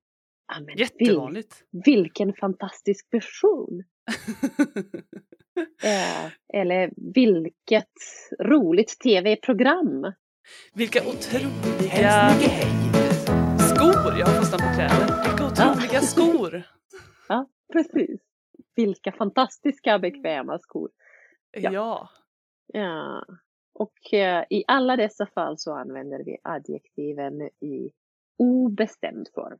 Ja, 0.47 0.59
men 0.59 0.65
vil, 0.65 0.79
Jättevanligt. 0.79 1.63
vilken 1.85 2.33
fantastisk 2.33 3.09
person! 3.09 3.83
Eh, 5.83 6.31
eller 6.53 6.91
vilket 7.13 7.93
roligt 8.39 8.99
tv-program! 8.99 10.13
Vilka 10.73 10.99
otroliga 10.99 12.29
skor! 13.59 14.19
Jag 14.19 14.25
har 14.25 14.33
fastnat 14.33 14.61
på 14.61 14.73
kläder. 14.75 15.23
Vilka 15.27 15.45
otroliga 15.47 16.01
skor! 16.01 16.63
Ja, 17.27 17.47
precis. 17.73 18.21
Vilka 18.75 19.11
fantastiska 19.11 19.99
bekväma 19.99 20.59
skor! 20.59 20.89
Ja. 21.51 21.71
Ja. 21.71 22.09
Ja. 22.73 23.25
Och 23.73 24.13
eh, 24.13 24.45
i 24.49 24.63
alla 24.67 24.95
dessa 24.95 25.25
fall 25.25 25.57
så 25.57 25.73
använder 25.73 26.23
vi 26.23 26.37
adjektiven 26.43 27.41
i 27.41 27.91
obestämd 28.37 29.27
form. 29.35 29.57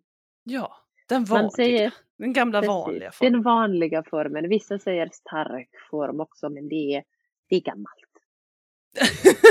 Ja, 0.48 0.76
den 1.10 1.22
Man 1.22 1.26
vanliga. 1.30 1.50
säger 1.50 1.94
den 2.18 2.34
gamla 2.34 2.60
precis, 2.60 2.68
vanliga 2.70 3.12
formen. 3.12 3.34
den 3.34 3.42
vanliga 3.42 4.04
formen. 4.04 4.50
Vissa 4.50 4.80
säger 4.80 5.10
stark 5.14 5.70
form 5.92 6.20
också, 6.20 6.50
men 6.50 6.70
det 6.70 6.76
är, 6.96 7.04
det 7.50 7.56
är 7.56 7.62
gammalt. 7.62 8.00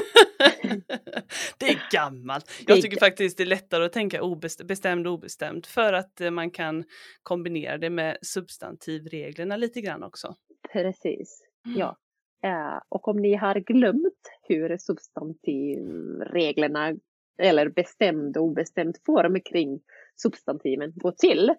det 1.59 1.67
är 1.69 1.79
gammalt. 1.93 2.51
Jag 2.67 2.83
tycker 2.83 3.01
faktiskt 3.01 3.37
det 3.37 3.43
är 3.43 3.47
lättare 3.47 3.85
att 3.85 3.93
tänka 3.93 4.21
bestämd 4.65 5.07
och 5.07 5.13
obestämd 5.13 5.67
för 5.67 5.93
att 5.93 6.21
eh, 6.21 6.31
man 6.31 6.51
kan 6.51 6.85
kombinera 7.23 7.79
det 7.79 7.91
med 7.91 8.17
substantivreglerna 8.23 9.57
lite 9.57 9.81
grann 9.81 10.03
också. 10.03 10.35
Precis, 10.73 11.41
Mm. 11.67 11.79
ja. 11.79 11.97
Eh, 12.45 12.81
och 12.89 13.09
om 13.09 13.17
ni 13.17 13.35
har 13.35 13.55
glömt 13.61 14.31
hur 14.43 14.77
substantivreglerna 14.79 16.93
eller 17.39 17.69
bestämd 17.69 18.37
och 18.37 18.45
obestämd 18.45 18.97
form 19.07 19.41
kring 19.41 19.81
substantiven 20.17 20.93
går 20.97 21.13
till 21.13 21.55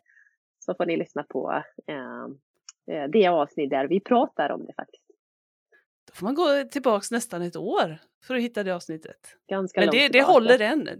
så 0.60 0.76
får 0.76 0.86
ni 0.86 0.98
lyssna 0.98 1.24
på 1.24 1.64
eh, 1.88 2.96
eh, 2.98 3.10
det 3.10 3.28
avsnitt 3.28 3.70
där 3.70 3.88
vi 3.88 4.00
pratar 4.00 4.50
om 4.50 4.66
det 4.66 4.74
faktiskt. 4.74 5.02
Då 6.08 6.14
får 6.16 6.26
man 6.26 6.36
gå 6.36 6.64
tillbaks 6.72 7.12
nästan 7.12 7.42
ett 7.42 7.56
år 7.56 7.98
för 8.28 8.36
att 8.36 8.42
hitta 8.42 8.64
det 8.64 8.72
avsnittet. 8.76 9.18
Ganska 9.50 9.80
Men 9.80 9.90
det, 9.90 9.98
det 9.98 10.10
tillbaka. 10.10 10.32
håller 10.32 10.60
än. 10.60 10.86
Det, 10.86 10.96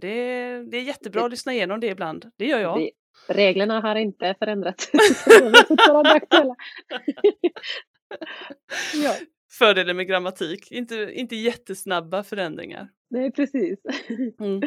det 0.70 0.76
är 0.76 0.82
jättebra 0.82 1.20
Det- 1.20 1.24
att 1.24 1.30
lyssna 1.30 1.52
igenom 1.52 1.80
det 1.80 1.86
ibland. 1.86 2.30
Det 2.36 2.46
gör 2.46 2.58
jag. 2.60 2.78
Det, 2.78 2.90
reglerna 3.34 3.80
har 3.80 3.94
inte 3.94 4.34
förändrats. 4.38 4.90
Ja, 8.94 9.14
Fördelen 9.58 9.96
med 9.96 10.06
grammatik. 10.06 10.72
Inte, 10.72 10.94
inte 11.12 11.36
jättesnabba 11.36 12.22
förändringar. 12.22 12.88
nej 13.10 13.32
precis. 13.32 13.78
Mm. 14.40 14.60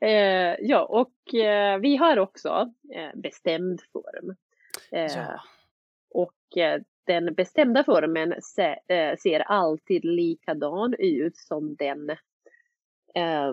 Eh, 0.00 0.56
ja, 0.60 0.84
och 0.84 1.34
eh, 1.34 1.78
vi 1.78 1.96
har 1.96 2.18
också 2.18 2.72
eh, 2.94 3.20
bestämd 3.20 3.80
form. 3.92 4.36
Eh, 4.92 5.16
Ja. 5.16 5.40
Och 6.14 6.58
eh, 6.58 6.80
den 7.06 7.34
bestämda 7.34 7.84
formen 7.84 8.34
se, 8.42 8.78
eh, 8.88 9.16
ser 9.16 9.40
alltid 9.40 10.04
likadan 10.04 10.94
ut 10.98 11.36
som 11.36 11.76
den 11.76 12.10
eh, 13.14 13.52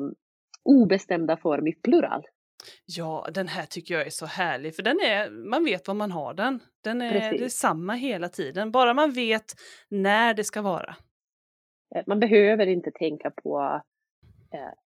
obestämda 0.64 1.38
form 1.38 1.68
i 1.68 1.74
plural. 1.74 2.24
ja, 2.86 3.28
den 3.34 3.48
här 3.48 3.66
tycker 3.66 3.94
jag 3.94 4.06
är 4.06 4.10
så 4.10 4.26
härlig 4.26 4.76
för 4.76 4.84
den 4.84 5.00
är, 5.00 5.30
man 5.30 5.64
vet 5.66 5.88
var 5.88 5.96
man 5.96 6.12
har 6.12 6.34
den. 6.34 6.60
Den 6.84 7.02
är, 7.02 7.30
Precis. 7.32 7.60
samma 7.60 7.94
hela 7.94 8.30
tiden, 8.30 8.72
bara 8.72 8.94
man 8.94 9.12
vet 9.12 9.54
när 9.90 10.34
det 10.34 10.44
ska 10.44 10.62
vara. 10.62 10.96
Man 12.06 12.20
behöver 12.20 12.68
inte 12.68 12.92
tänka 12.92 13.32
på 13.32 13.82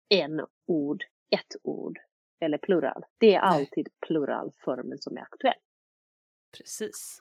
en 0.09 0.47
ord, 0.67 1.05
ett 1.35 1.57
ord 1.63 1.99
eller 2.41 2.59
plural. 2.59 3.05
Det 3.19 3.35
är 3.35 3.41
alltid 3.41 3.89
pluralformen 4.07 4.99
som 4.99 5.17
är 5.17 5.23
aktuell. 5.23 5.61
Precis. 6.59 7.19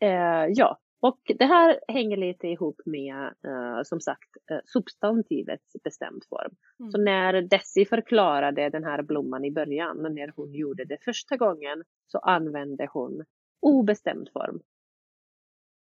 Eh, 0.00 0.46
ja, 0.48 0.80
och 1.00 1.20
det 1.38 1.44
här 1.44 1.80
hänger 1.88 2.16
lite 2.16 2.46
ihop 2.46 2.80
med 2.84 3.34
eh, 3.46 3.82
som 3.84 4.00
sagt 4.00 4.30
eh, 4.50 4.58
substantivets 4.64 5.72
bestämd 5.84 6.22
form. 6.28 6.56
Mm. 6.80 6.90
Så 6.90 7.00
när 7.00 7.42
Desi 7.42 7.86
förklarade 7.86 8.68
den 8.70 8.84
här 8.84 9.02
blomman 9.02 9.44
i 9.44 9.52
början, 9.52 9.96
när 10.02 10.32
hon 10.36 10.54
gjorde 10.54 10.84
det 10.84 10.98
första 11.04 11.36
gången, 11.36 11.84
så 12.06 12.18
använde 12.18 12.88
hon 12.92 13.24
obestämd 13.60 14.28
form. 14.32 14.60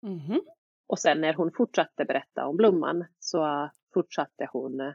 Mhm. 0.02 0.42
Och 0.88 1.00
sen 1.00 1.22
när 1.22 1.34
hon 1.34 1.52
fortsatte 1.52 2.06
berätta 2.06 2.46
om 2.46 2.58
blomman 2.58 3.06
så 3.20 3.70
fortsatte 3.94 4.50
hon 4.52 4.94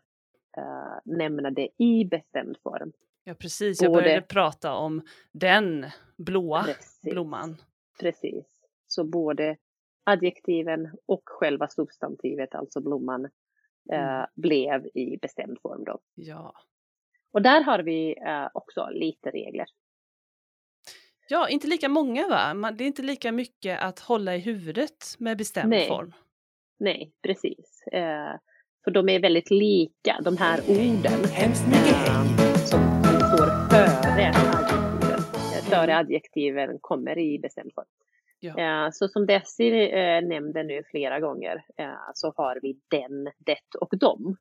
eh, 0.57 0.99
nämna 1.05 1.51
det 1.51 1.69
i 1.79 2.05
bestämd 2.05 2.57
form. 2.63 2.93
Ja, 3.25 3.35
precis. 3.35 3.83
Jag 3.83 3.93
Både- 3.93 4.03
började 4.03 4.27
prata 4.27 4.75
om 4.75 5.03
den 5.33 5.87
blåa 6.19 6.63
Precis. 6.63 7.01
blomman. 7.13 7.57
Precis. 8.01 8.47
Så 8.87 9.05
både 9.05 9.57
adjektiven 10.05 10.91
och 11.07 11.23
själva 11.25 11.69
substantivet, 11.69 12.55
alltså 12.55 12.81
blomman, 12.81 13.25
eh, 13.93 14.15
Mm. 14.15 14.27
blev 14.35 14.87
i 14.95 15.19
bestämd 15.23 15.59
form 15.63 15.85
då. 15.85 15.99
Ja. 16.15 16.55
Och 17.33 17.43
där 17.43 17.61
har 17.63 17.79
vi 17.79 18.17
eh, 18.27 18.49
också 18.55 18.89
lite 18.93 19.31
regler. 19.31 19.67
ja, 21.29 21.49
inte 21.49 21.67
lika 21.67 21.89
många 21.89 22.29
va? 22.29 22.55
Man, 22.55 22.77
det 22.77 22.85
är 22.85 22.87
inte 22.87 23.03
lika 23.03 23.33
mycket 23.33 23.83
att 23.83 23.99
hålla 23.99 24.37
i 24.37 24.39
huvudet 24.39 25.05
med 25.19 25.39
bestämd 25.39 25.71
Nej. 25.71 25.89
form. 25.89 26.13
Nej, 26.79 27.13
precis. 27.23 27.83
Eh, 27.93 28.35
för 28.85 28.91
de 28.91 29.09
är 29.09 29.21
väldigt 29.21 29.51
lika, 29.51 30.21
de 30.25 30.37
här 30.37 30.61
orden. 30.69 31.25
Hemskt 31.33 31.67
mycket 31.67 31.97
hej. 31.97 32.57
som 32.67 33.03
står 33.03 33.69
före 33.71 34.29
adjektiven. 34.29 35.21
Före 35.71 35.97
adjektiven 35.97 36.79
kommer 36.81 37.19
i 37.19 37.39
bestämd 37.39 37.75
form. 37.75 37.87
Ja. 38.41 38.85
Eh, 38.85 38.91
Så 38.93 39.09
som 39.09 39.27
Desi 39.27 39.91
eh, 39.91 40.23
nämnde 40.23 40.63
nu 40.63 40.83
flera 40.91 41.21
gånger 41.21 41.65
eh, 41.77 41.95
så 42.15 42.33
har 42.37 42.59
vi 42.63 42.81
den, 42.89 43.25
det 43.39 43.77
och 43.81 43.99
dom. 43.99 44.37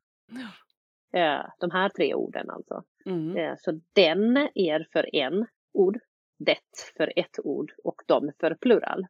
Eh, 1.14 1.40
De 1.60 1.70
här 1.70 1.88
tre 1.88 2.14
orden 2.14 2.50
alltså. 2.50 2.84
Mm. 3.06 3.56
Så 3.58 3.80
den 3.92 4.36
är 4.54 4.86
för 4.92 5.14
en 5.16 5.46
ord, 5.72 5.98
det 6.38 6.92
för 6.96 7.12
ett 7.16 7.38
ord 7.44 7.72
och 7.84 8.02
dom 8.06 8.32
för 8.40 8.54
plural. 8.54 9.06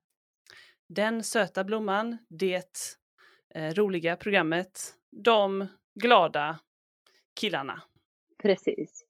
Den 0.89 1.23
söta 1.23 1.65
blomman, 1.65 2.19
det 2.29 2.65
eh, 3.55 3.75
roliga 3.75 4.17
programmet, 4.17 4.81
de 5.13 5.67
glada 6.01 6.59
killarna. 7.41 7.83
Precis. 8.43 9.05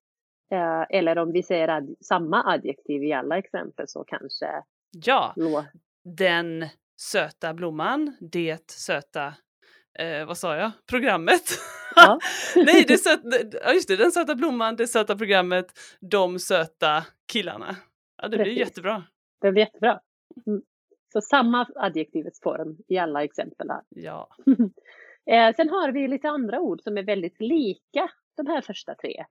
Eh, 0.52 0.86
Eller 0.98 1.18
om 1.18 1.32
vi 1.32 1.42
säger 1.42 1.68
ad- 1.68 1.96
samma 2.00 2.44
adjektiv 2.52 3.04
i 3.04 3.12
alla 3.12 3.38
exempel 3.38 3.88
så 3.88 4.04
kanske 4.04 4.46
Ja, 4.90 5.34
den 6.04 6.66
söta 7.00 7.54
blomman, 7.54 8.16
det 8.20 8.70
söta, 8.70 9.34
eh, 9.98 10.26
vad 10.26 10.38
sa 10.38 10.56
jag, 10.56 10.70
programmet. 10.86 11.42
Ja. 11.96 12.18
Nej, 12.56 12.84
det 12.88 12.98
söta, 12.98 13.28
ja 13.64 13.72
just 13.72 13.88
det, 13.88 13.96
den 13.96 14.12
söta 14.12 14.34
blomman, 14.34 14.76
det 14.76 14.86
söta 14.86 15.16
programmet, 15.16 15.66
de 16.00 16.38
söta 16.38 17.04
killarna. 17.32 17.76
Ja, 18.22 18.28
det 18.28 18.36
blir 18.36 18.44
Precis. 18.44 18.58
jättebra. 18.60 19.04
Det 19.40 19.52
blir 19.52 19.62
jättebra. 19.62 20.00
Mm. 20.46 20.62
Så 21.12 21.20
samma 21.20 21.66
adjektivets 21.74 22.40
form 22.40 22.76
i 22.88 22.98
alla 22.98 23.24
exempel. 23.24 23.68
Ja, 23.88 24.28
Eh, 25.26 25.54
sen 25.56 25.68
har 25.68 25.92
vi 25.92 26.08
lite 26.08 26.28
andra 26.28 26.60
ord 26.60 26.80
som 26.82 26.98
är 26.98 27.02
väldigt 27.02 27.40
lika 27.40 28.10
de 28.36 28.46
här 28.46 28.60
första 28.60 28.94
tre. 28.94 29.24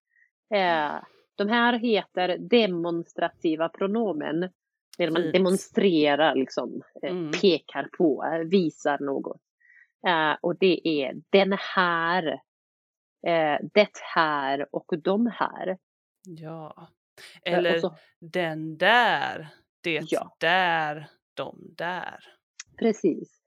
Eh, 0.53 1.03
de 1.35 1.49
här 1.49 1.79
heter 1.79 2.37
demonstrativa 2.37 3.69
pronomen. 3.69 4.49
När 4.97 5.11
man 5.11 5.21
Fint. 5.21 5.33
demonstrerar, 5.33 6.35
liksom, 6.35 6.81
eh, 7.03 7.09
Mm. 7.11 7.31
pekar 7.31 7.89
på, 7.97 8.25
visar 8.45 8.99
något. 8.99 9.41
Eh, 10.07 10.33
och 10.41 10.55
det 10.57 10.87
är 10.87 11.15
den 11.29 11.57
här, 11.75 12.27
eh, 13.27 13.57
det 13.73 13.97
här 14.15 14.75
och 14.75 14.93
de 15.03 15.27
här. 15.33 15.77
ja. 16.25 16.87
Eh, 17.45 17.57
Eller 17.57 17.79
så, 17.79 17.95
den 18.19 18.77
där, 18.77 19.47
det 19.81 20.01
Ja. 20.11 20.35
där, 20.39 21.07
de 21.33 21.57
där. 21.77 22.19
precis. 22.79 23.41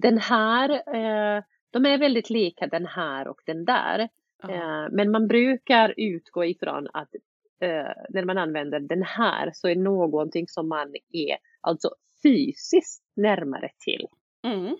Den 0.00 0.18
här, 0.18 0.70
eh, 0.70 1.42
de 1.70 1.86
är 1.86 1.98
väldigt 1.98 2.30
lika 2.30 2.66
den 2.66 2.86
här 2.86 3.28
och 3.28 3.40
den 3.46 3.64
där. 3.64 4.08
Ja. 4.42 4.50
Eh, 4.50 4.88
Men 4.90 5.10
man 5.10 5.28
brukar 5.28 5.94
utgå 5.96 6.44
ifrån 6.44 6.88
att 6.92 7.14
eh, 7.60 7.92
när 8.08 8.24
man 8.24 8.38
använder 8.38 8.80
den 8.80 9.02
här 9.02 9.50
så 9.54 9.68
är 9.68 9.76
någonting 9.76 10.48
som 10.48 10.68
man 10.68 10.94
är 11.12 11.36
alltså 11.60 11.90
fysiskt 12.22 13.04
närmare 13.16 13.70
till. 13.84 14.06
Mm. 14.44 14.76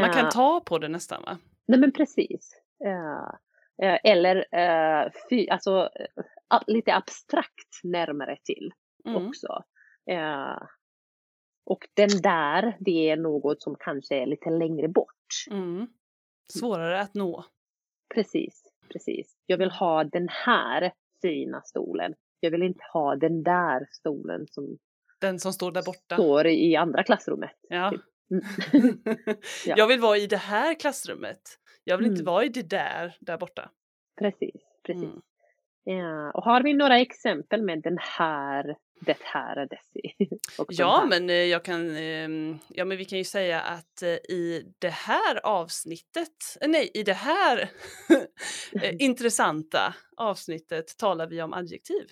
Man 0.00 0.12
kan 0.12 0.30
ta 0.30 0.60
på 0.60 0.78
det 0.78 0.88
nästan 0.88 1.22
va? 1.22 1.38
Nej 1.68 1.80
men 1.80 1.92
precis. 1.92 2.62
Eller 4.04 4.44
alltså, 5.50 5.88
lite 6.66 6.94
abstrakt 6.94 7.80
närmare 7.84 8.36
till 8.44 8.72
Mm. 9.06 9.26
också. 9.26 9.62
Och 11.66 11.88
den 11.94 12.08
där, 12.22 12.76
det 12.80 13.10
är 13.10 13.16
något 13.16 13.62
som 13.62 13.76
kanske 13.80 14.16
är 14.22 14.26
lite 14.26 14.50
längre 14.50 14.88
bort. 14.88 15.44
Mm. 15.50 15.86
Svårare 16.52 17.00
att 17.00 17.14
nå. 17.14 17.44
Precis, 18.14 18.62
precis. 18.92 19.36
Jag 19.46 19.58
vill 19.58 19.70
ha 19.70 20.04
den 20.04 20.28
här 20.30 20.92
fina 21.22 21.62
stolen. 21.62 22.14
Jag 22.40 22.50
vill 22.50 22.62
inte 22.62 22.84
ha 22.92 23.16
den 23.16 23.42
där 23.42 23.86
stolen 23.90 24.46
som 24.50 24.78
Den 25.20 25.38
som 25.40 25.52
står 25.52 25.72
där 25.72 25.82
borta. 25.82 26.14
står 26.14 26.46
i 26.46 26.76
andra 26.76 27.02
klassrummet. 27.02 27.50
Ja. 27.68 27.90
typ. 27.90 28.00
Mm. 28.30 28.98
Ja. 29.66 29.74
Jag 29.76 29.86
vill 29.86 30.00
vara 30.00 30.16
i 30.18 30.26
det 30.26 30.36
här 30.36 30.74
klassrummet. 30.80 31.40
Jag 31.84 31.96
vill 31.98 32.06
inte 32.06 32.20
Mm. 32.20 32.32
vara 32.32 32.44
i 32.44 32.48
det 32.48 32.70
där, 32.70 33.16
där 33.20 33.38
borta. 33.38 33.70
Precis, 34.18 34.62
precis. 34.82 35.04
Mm. 35.04 35.20
Ja, 35.88 36.30
och 36.30 36.44
har 36.44 36.62
vi 36.62 36.74
några 36.74 36.98
exempel 36.98 37.62
med 37.62 37.82
den 37.82 37.98
här, 38.00 38.76
det 39.00 39.16
här, 39.20 39.66
Desi? 39.66 40.14
Och 40.58 40.66
de 40.68 40.74
Ja, 40.74 40.98
här? 41.00 41.06
men 41.08 41.30
eh, 41.30 41.36
jag 41.36 41.64
kan, 41.64 41.96
ehm, 41.96 42.58
ja, 42.68 42.84
men 42.84 42.98
vi 42.98 43.04
kan 43.04 43.18
ju 43.18 43.24
säga 43.24 43.60
att 43.60 44.02
eh, 44.02 44.08
i 44.08 44.74
det 44.78 44.88
här 44.88 45.46
avsnittet, 45.46 46.56
eh, 46.60 46.68
nej, 46.68 46.90
i 46.94 47.02
det 47.02 47.12
här 47.12 47.70
intressanta 48.98 49.94
avsnittet 50.16 50.96
talar 50.98 51.26
vi 51.26 51.42
om 51.42 51.52
adjektiv. 51.54 52.06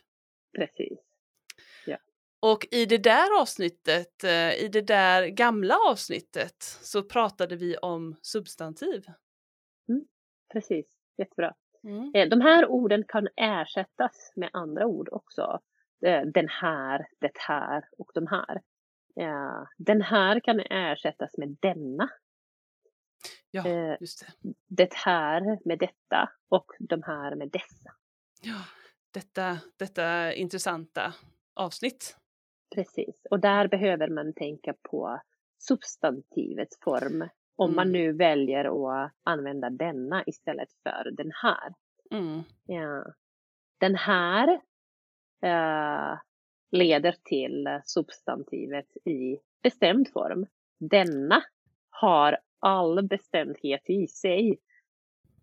Precis. 0.58 0.98
Och 2.40 2.66
i 2.70 2.86
det 2.86 2.98
där 2.98 3.40
avsnittet, 3.40 4.24
i 4.58 4.68
det 4.72 4.80
där 4.80 5.26
gamla 5.26 5.76
avsnittet, 5.90 6.62
så 6.62 7.02
pratade 7.02 7.56
vi 7.56 7.76
om 7.76 8.16
substantiv. 8.22 9.04
Precis, 10.52 10.86
jättebra. 11.18 11.54
Mm. 11.84 12.10
Eh, 12.14 12.28
De 12.28 12.40
här 12.40 12.66
orden 12.66 13.04
kan 13.08 13.28
ersättas 13.36 14.32
med 14.36 14.50
andra 14.52 14.86
ord 14.86 15.08
också. 15.12 15.60
Eh, 16.06 16.22
Den 16.22 16.48
här, 16.48 17.06
det 17.20 17.38
här 17.48 17.84
och 17.98 18.10
de 18.14 18.26
här. 18.26 18.60
Eh, 19.20 19.66
Den 19.76 20.02
här 20.02 20.40
kan 20.40 20.60
ersättas 20.60 21.38
med 21.38 21.56
denna. 21.60 22.08
Ja, 23.50 23.96
just 24.00 24.26
det. 24.42 24.52
Det 24.68 24.94
här 24.94 25.58
med 25.64 25.78
detta 25.78 26.30
och 26.48 26.72
de 26.78 27.02
här 27.02 27.34
med 27.36 27.50
dessa. 27.50 27.90
Ja, 28.42 28.60
detta, 29.10 29.58
detta 29.76 30.32
intressanta 30.32 31.14
avsnitt. 31.54 32.16
Precis. 32.74 33.26
Och 33.30 33.40
där 33.40 33.68
behöver 33.68 34.08
man 34.08 34.32
tänka 34.32 34.74
på 34.82 35.20
substantivets 35.58 36.78
form. 36.80 37.28
Om 37.56 37.74
man 37.74 37.88
Mm. 37.88 37.92
nu 37.92 38.12
väljer 38.12 38.64
att 39.04 39.12
använda 39.22 39.70
denna 39.70 40.24
istället 40.26 40.68
för 40.82 41.10
den 41.10 41.32
här. 41.42 41.74
Mm. 42.10 42.42
Ja. 42.66 43.04
Den 43.78 43.94
här 43.94 44.48
eh, 45.42 46.18
leder 46.70 47.16
till 47.24 47.80
substantivet 47.84 48.96
i 49.04 49.38
bestämd 49.62 50.08
form. 50.12 50.46
Denna 50.78 51.42
har 51.90 52.38
all 52.60 53.08
bestämdhet 53.08 53.90
i 53.90 54.06
sig. 54.06 54.58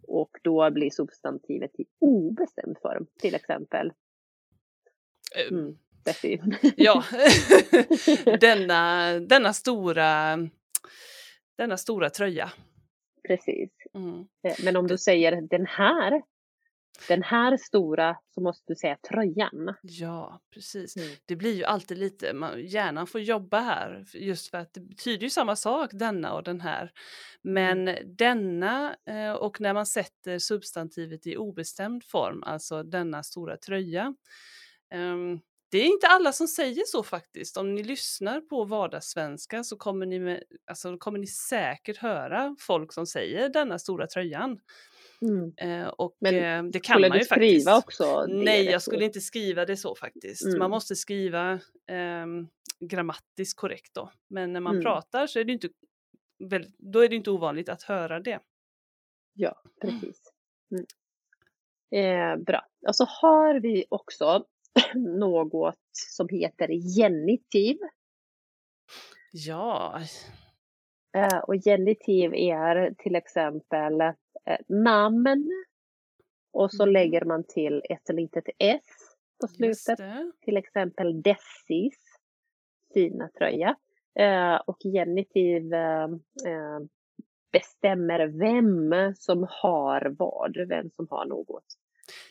Och 0.08 0.38
då 0.44 0.72
blir 0.72 0.90
substantivet 0.90 1.80
i 1.80 1.86
obestämd 2.00 2.78
form, 2.82 3.08
till 3.20 3.36
exempel. 3.36 3.94
Eh, 5.36 5.52
Mm. 5.52 5.78
Ja, 6.76 7.04
denna, 8.42 9.14
denna 9.20 9.54
stora 9.54 10.38
denna 11.62 11.78
stora 11.78 12.10
tröja. 12.10 12.52
Precis. 13.28 13.70
Mm. 13.94 14.20
Eh, 14.20 14.56
Men 14.66 14.76
om 14.76 14.88
du 14.88 14.98
säger 14.98 15.42
den 15.42 15.66
här, 15.66 16.22
den 17.08 17.24
här 17.24 17.58
stora, 17.58 18.18
så 18.36 18.42
måste 18.42 18.64
du 18.68 18.76
säga 18.76 18.98
tröjan. 19.10 19.74
Ja, 19.82 20.42
precis. 20.54 20.98
Mm. 20.98 21.10
Det 21.26 21.36
blir 21.36 21.54
ju 21.54 21.64
alltid 21.64 21.98
lite, 21.98 22.34
man, 22.34 22.62
hjärnan 22.66 23.08
får 23.08 23.22
jobba 23.22 23.60
här 23.60 24.06
just 24.14 24.50
för 24.52 24.58
att 24.58 24.74
det 24.74 24.82
betyder 24.82 25.24
ju 25.24 25.30
samma 25.30 25.56
sak, 25.56 25.90
denna 25.94 26.34
och 26.34 26.44
den 26.44 26.62
här. 26.62 26.92
Men 27.42 27.98
denna 28.06 28.96
eh, 29.06 29.32
och 29.32 29.62
när 29.62 29.74
man 29.74 29.86
sätter 29.86 30.40
substantivet 30.40 31.28
i 31.28 31.38
obestämd 31.38 32.04
form, 32.04 32.44
alltså 32.44 32.84
denna 32.84 33.24
stora 33.24 33.58
tröja. 33.58 34.16
ehm, 34.94 35.40
det 35.72 35.78
är 35.78 35.86
inte 35.86 36.08
alla 36.08 36.32
som 36.32 36.48
säger 36.48 36.84
så 36.86 37.04
faktiskt. 37.04 37.58
Om 37.58 37.76
ni 37.76 37.84
lyssnar 37.84 38.42
på 38.42 38.64
vardagssvenska 38.66 39.64
så 39.64 39.78
kommer 39.78 40.06
ni, 40.06 40.20
med, 40.20 40.44
alltså, 40.68 40.98
kommer 40.98 41.20
ni 41.20 41.28
säkert 41.28 41.98
höra 41.98 42.56
folk 42.60 42.94
som 42.94 43.06
säger 43.08 43.50
denna 43.50 43.80
stora 43.80 44.08
tröjan. 44.08 44.60
Mm. 45.22 45.54
Eh, 45.58 45.88
och 45.88 46.18
Men 46.20 46.36
eh, 46.36 46.72
det 46.72 46.80
kan 46.80 46.94
Skulle 46.94 47.10
man 47.10 47.16
du 47.18 47.20
ju 47.20 47.26
skriva 47.26 47.72
faktiskt. 47.72 48.04
också? 48.04 48.26
det 48.28 48.34
Nej, 48.44 48.66
jag 48.66 48.82
skulle 48.82 49.06
inte 49.06 49.22
skriva 49.22 49.66
det 49.66 49.78
så 49.78 49.96
faktiskt. 49.96 50.46
Mm. 50.46 50.60
Man 50.60 50.70
måste 50.70 50.96
skriva 50.96 51.60
ehm, 51.88 52.48
grammatiskt 52.80 53.60
korrekt 53.60 53.94
då. 53.94 54.12
Men 54.28 54.54
när 54.54 54.60
man 54.60 54.74
Mm. 54.76 54.84
pratar 54.84 55.28
så 55.28 55.40
är 55.40 55.44
det 55.44 55.52
inte, 55.54 55.70
då 56.78 57.00
är 57.00 57.10
det 57.10 57.16
inte 57.16 57.32
ovanligt 57.32 57.70
att 57.70 57.84
höra 57.84 58.20
det. 58.20 58.40
Ja, 59.34 59.62
precis. 59.82 60.22
Mm. 60.72 60.86
Eh, 62.36 62.44
bra. 62.44 62.68
Och 62.88 62.96
så 62.96 63.06
har 63.06 63.60
vi 63.60 63.86
också 63.90 64.46
något 64.96 65.80
som 65.92 66.28
heter 66.30 66.68
genitiv. 66.98 67.78
Ja, 69.32 70.02
Eh, 71.18 71.38
och 71.40 71.56
genitiv 71.66 72.34
är 72.34 72.94
till 72.98 73.16
exempel 73.16 74.02
eh, 74.02 74.14
namn 74.68 75.52
och 76.54 76.72
så 76.72 76.84
Mm. 76.84 76.94
lägger 76.94 77.26
man 77.26 77.44
till 77.44 77.82
ett 77.90 78.16
litet 78.16 78.44
s 78.60 78.82
på 79.42 79.48
slutet. 79.48 80.00
Till 80.46 80.58
exempel 80.58 81.22
Dessis 81.22 82.00
fina 82.94 83.30
tröja. 83.38 83.76
Eh, 84.20 84.56
och 84.56 84.78
genitiv 84.94 85.64
bestämmer 87.52 88.28
vem 88.28 89.16
som 89.16 89.48
har 89.50 90.16
vad, 90.20 90.58
vem 90.68 90.90
som 90.90 91.08
har 91.10 91.26
något. 91.26 91.66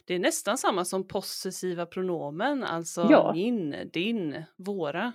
Det 0.05 0.15
är 0.15 0.19
nästan 0.19 0.59
samma 0.59 0.85
som 0.85 1.09
possessiva 1.09 1.87
pronomen, 1.87 2.65
alltså 2.65 3.07
Ja. 3.11 3.33
min, 3.35 3.91
din, 3.93 4.43
våra. 4.57 5.13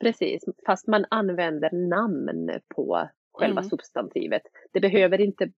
Precis, 0.00 0.44
fast 0.66 0.86
man 0.86 1.04
använder 1.10 1.70
namn 1.88 2.50
på 2.74 3.08
själva 3.32 3.60
Mm. 3.60 3.70
substantivet. 3.70 4.42
Det 4.72 4.80
behöver 4.80 5.20
inte 5.20 5.50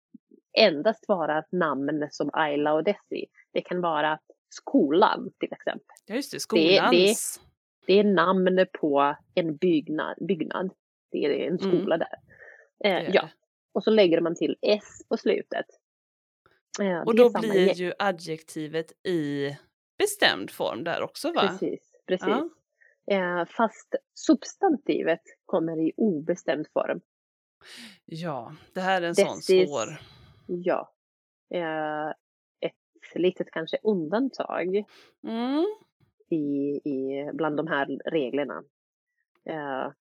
endast 0.57 1.05
vara 1.07 1.43
namn 1.51 2.07
som 2.11 2.29
Ayla 2.33 2.73
och 2.73 2.83
Desi. 2.83 3.25
Det 3.53 3.61
kan 3.61 3.81
vara 3.81 4.19
skolan 4.49 5.31
till 5.39 5.53
exempel. 5.53 5.85
Ja, 6.05 6.15
just 6.15 6.31
det, 6.31 6.37
Det- 6.59 6.67
det- 6.69 6.75
skolans. 6.77 7.39
Det 7.87 7.93
är 7.99 8.03
namn 8.03 8.65
på 8.79 9.15
en 9.35 9.55
byggnad. 9.57 10.15
byggnad. 10.27 10.69
Det 11.11 11.25
är 11.25 11.29
en 11.47 11.57
Mm. 11.59 11.79
skola 11.79 11.97
där. 11.97 12.07
det 12.79 12.87
Eh, 12.87 12.95
är 12.95 13.11
ja, 13.13 13.21
det. 13.21 13.29
och 13.73 13.83
så 13.83 13.89
lägger 13.91 14.21
man 14.21 14.35
till 14.35 14.55
s 14.61 14.83
på 15.09 15.17
slutet. 15.17 15.65
Eh, 16.81 17.01
Och 17.01 17.15
då 17.15 17.29
blir 17.39 17.73
ju 17.73 17.93
adjektivet 17.99 18.91
i 19.07 19.51
bestämd 19.97 20.51
form 20.51 20.83
där 20.83 21.01
också 21.01 21.31
va? 21.33 21.41
Precis, 21.41 21.91
precis. 22.07 22.27
Ja. 22.27 22.49
Eh, 23.11 23.45
fast 23.45 23.95
substantivet 24.13 25.21
kommer 25.45 25.87
i 25.87 25.91
obestämd 25.97 26.67
form. 26.73 27.01
Ja, 28.05 28.55
det 28.73 28.81
här 28.81 29.01
är 29.01 29.07
en 29.07 29.15
sån 29.15 29.25
Dessis- 29.37 29.67
svår. 29.67 29.99
Ja. 30.47 30.93
Eh, 31.53 32.07
ett 32.59 33.15
litet 33.15 33.51
kanske 33.51 33.77
undantag 33.83 34.83
Mm. 35.27 35.65
i, 36.29 36.35
i, 36.89 37.29
bland 37.33 37.57
de 37.57 37.67
här 37.67 37.85
reglerna. 38.05 38.63
Eh, 39.49 39.91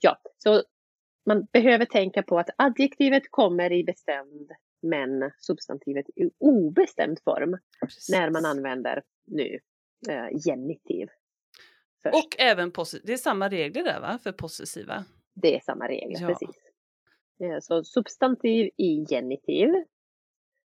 ja, 0.00 0.18
så 0.38 0.62
man 1.26 1.44
behöver 1.52 1.84
tänka 1.84 2.22
på 2.22 2.38
att 2.38 2.50
adjektivet 2.58 3.22
kommer 3.30 3.72
i 3.72 3.84
bestämd 3.84 4.50
men 4.82 5.30
substantivet 5.38 6.06
i 6.16 6.30
obestämd 6.38 7.18
form 7.24 7.50
när 7.50 8.30
man 8.30 8.42
Precis. 8.42 8.44
använder 8.44 9.02
nu 9.26 9.58
eh, 10.08 10.28
genitiv. 10.46 11.08
Först. 12.02 12.14
Och 12.14 12.36
även 12.40 12.70
possessiva, 12.72 13.06
det 13.06 13.12
är 13.12 13.16
samma 13.16 13.48
regler 13.48 13.84
där 13.84 14.00
va, 14.00 14.18
för 14.22 14.32
possessiva? 14.32 15.04
Det 15.34 15.56
är 15.56 15.60
samma 15.60 15.88
regler, 15.88 16.20
Ja. 16.20 16.28
precis. 16.28 16.56
Eh, 17.40 17.58
Så 17.60 17.84
substantiv 17.84 18.70
i 18.76 19.04
genitiv, 19.10 19.68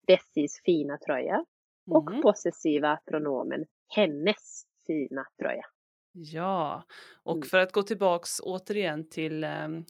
Dessis 0.07 0.61
fina 0.65 0.97
tröja 0.97 1.45
och 1.91 2.09
Mm. 2.09 2.21
possessiva 2.21 2.99
pronomen 3.05 3.65
hennes 3.95 4.63
fina 4.87 5.25
tröja. 5.39 5.65
Ja, 6.15 6.84
och 7.23 7.36
Mm. 7.36 7.47
för 7.47 7.58
att 7.58 7.71
gå 7.71 7.84
tillbaks 7.84 8.39
återigen 8.43 9.10
till 9.10 9.43
um, 9.43 9.86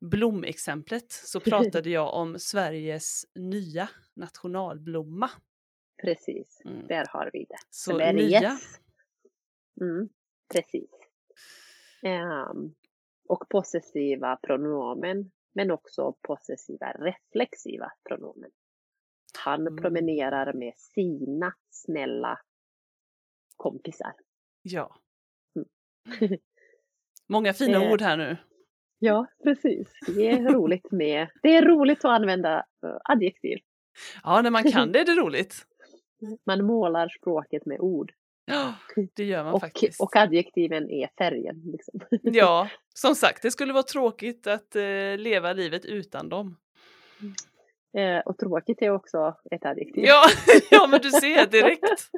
blomexemplet 0.00 1.12
så 1.12 1.40
pratade 1.40 1.90
jag 1.90 2.14
om 2.14 2.38
Sveriges 2.38 3.26
nya 3.34 3.88
nationalblomma. 4.14 5.30
Precis, 6.02 6.60
Mm. 6.64 6.86
där 6.86 7.06
har 7.08 7.30
vi 7.32 7.44
det. 7.48 7.58
Så 7.70 7.90
Sveriges. 7.90 8.40
nya, 8.40 8.58
Mm, 9.80 10.08
precis. 10.54 10.90
Ehm, 12.02 12.74
och 13.28 13.48
possessiva 13.48 14.36
pronomen, 14.36 15.30
men 15.52 15.70
också 15.70 16.12
possessiva 16.22 16.92
reflexiva 16.92 17.92
pronomen. 18.08 18.50
Han 19.44 19.60
Mm. 19.66 19.76
promenerar 19.76 20.52
med 20.52 20.72
sina 20.76 21.54
snälla 21.70 22.40
kompisar. 23.56 24.12
ja. 24.62 24.96
Många 27.28 27.52
fina 27.52 27.82
Eh. 27.84 27.92
ord 27.92 28.00
här 28.02 28.16
nu. 28.16 28.36
Ja, 28.98 29.26
precis. 29.44 29.88
Det 30.06 30.30
är 30.30 30.42
roligt 30.42 30.90
med, 30.92 31.28
det 31.42 31.56
är 31.56 31.62
roligt 31.62 31.98
att 31.98 32.04
använda 32.10 32.56
eh, 32.58 32.96
adjektiv. 33.04 33.58
Ja, 34.24 34.42
när 34.42 34.50
man 34.50 34.72
kan 34.72 34.92
det 34.92 35.00
är 35.00 35.04
det 35.04 35.14
roligt. 35.14 35.54
Man 36.46 36.64
målar 36.64 37.08
språket 37.08 37.66
med 37.66 37.80
ord. 37.80 38.12
Ja, 38.44 38.74
det 39.14 39.24
gör 39.24 39.44
man 39.44 39.54
Och, 39.54 39.60
faktiskt. 39.60 40.00
och 40.00 40.16
adjektiven 40.16 40.90
är 40.90 41.10
färgen. 41.18 41.62
Liksom. 41.72 42.00
Ja, 42.22 42.68
som 42.94 43.14
sagt, 43.14 43.42
det 43.42 43.50
skulle 43.50 43.72
vara 43.72 43.82
tråkigt 43.82 44.46
att 44.46 44.76
eh, 44.76 45.16
leva 45.18 45.52
livet 45.52 45.84
utan 45.84 46.28
dem. 46.28 46.56
Eh, 47.96 48.18
och 48.18 48.38
tråkigt 48.38 48.82
är 48.82 48.90
också 48.90 49.34
ett 49.50 49.64
adjektiv. 49.64 50.04
Ja, 50.04 50.22
ja 50.70 50.86
men 50.90 51.00
du 51.00 51.10
ser 51.10 51.46
direkt. 51.46 52.10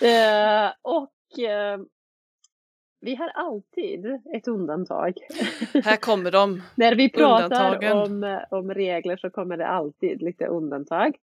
Eh, 0.00 0.72
och 0.82 1.38
eh, 1.38 1.78
vi 3.00 3.14
har 3.14 3.28
alltid 3.28 4.06
ett 4.34 4.48
undantag. 4.48 5.14
Här 5.84 5.96
kommer 5.96 6.30
de. 6.30 6.62
När 6.76 6.94
vi 6.94 7.10
pratar 7.10 7.92
om, 8.04 8.24
eh, 8.24 8.38
om 8.50 8.74
regler 8.74 9.16
så 9.16 9.30
kommer 9.30 9.56
det 9.56 9.66
alltid 9.66 10.22
lite 10.22 10.46
undantag. 10.46 11.16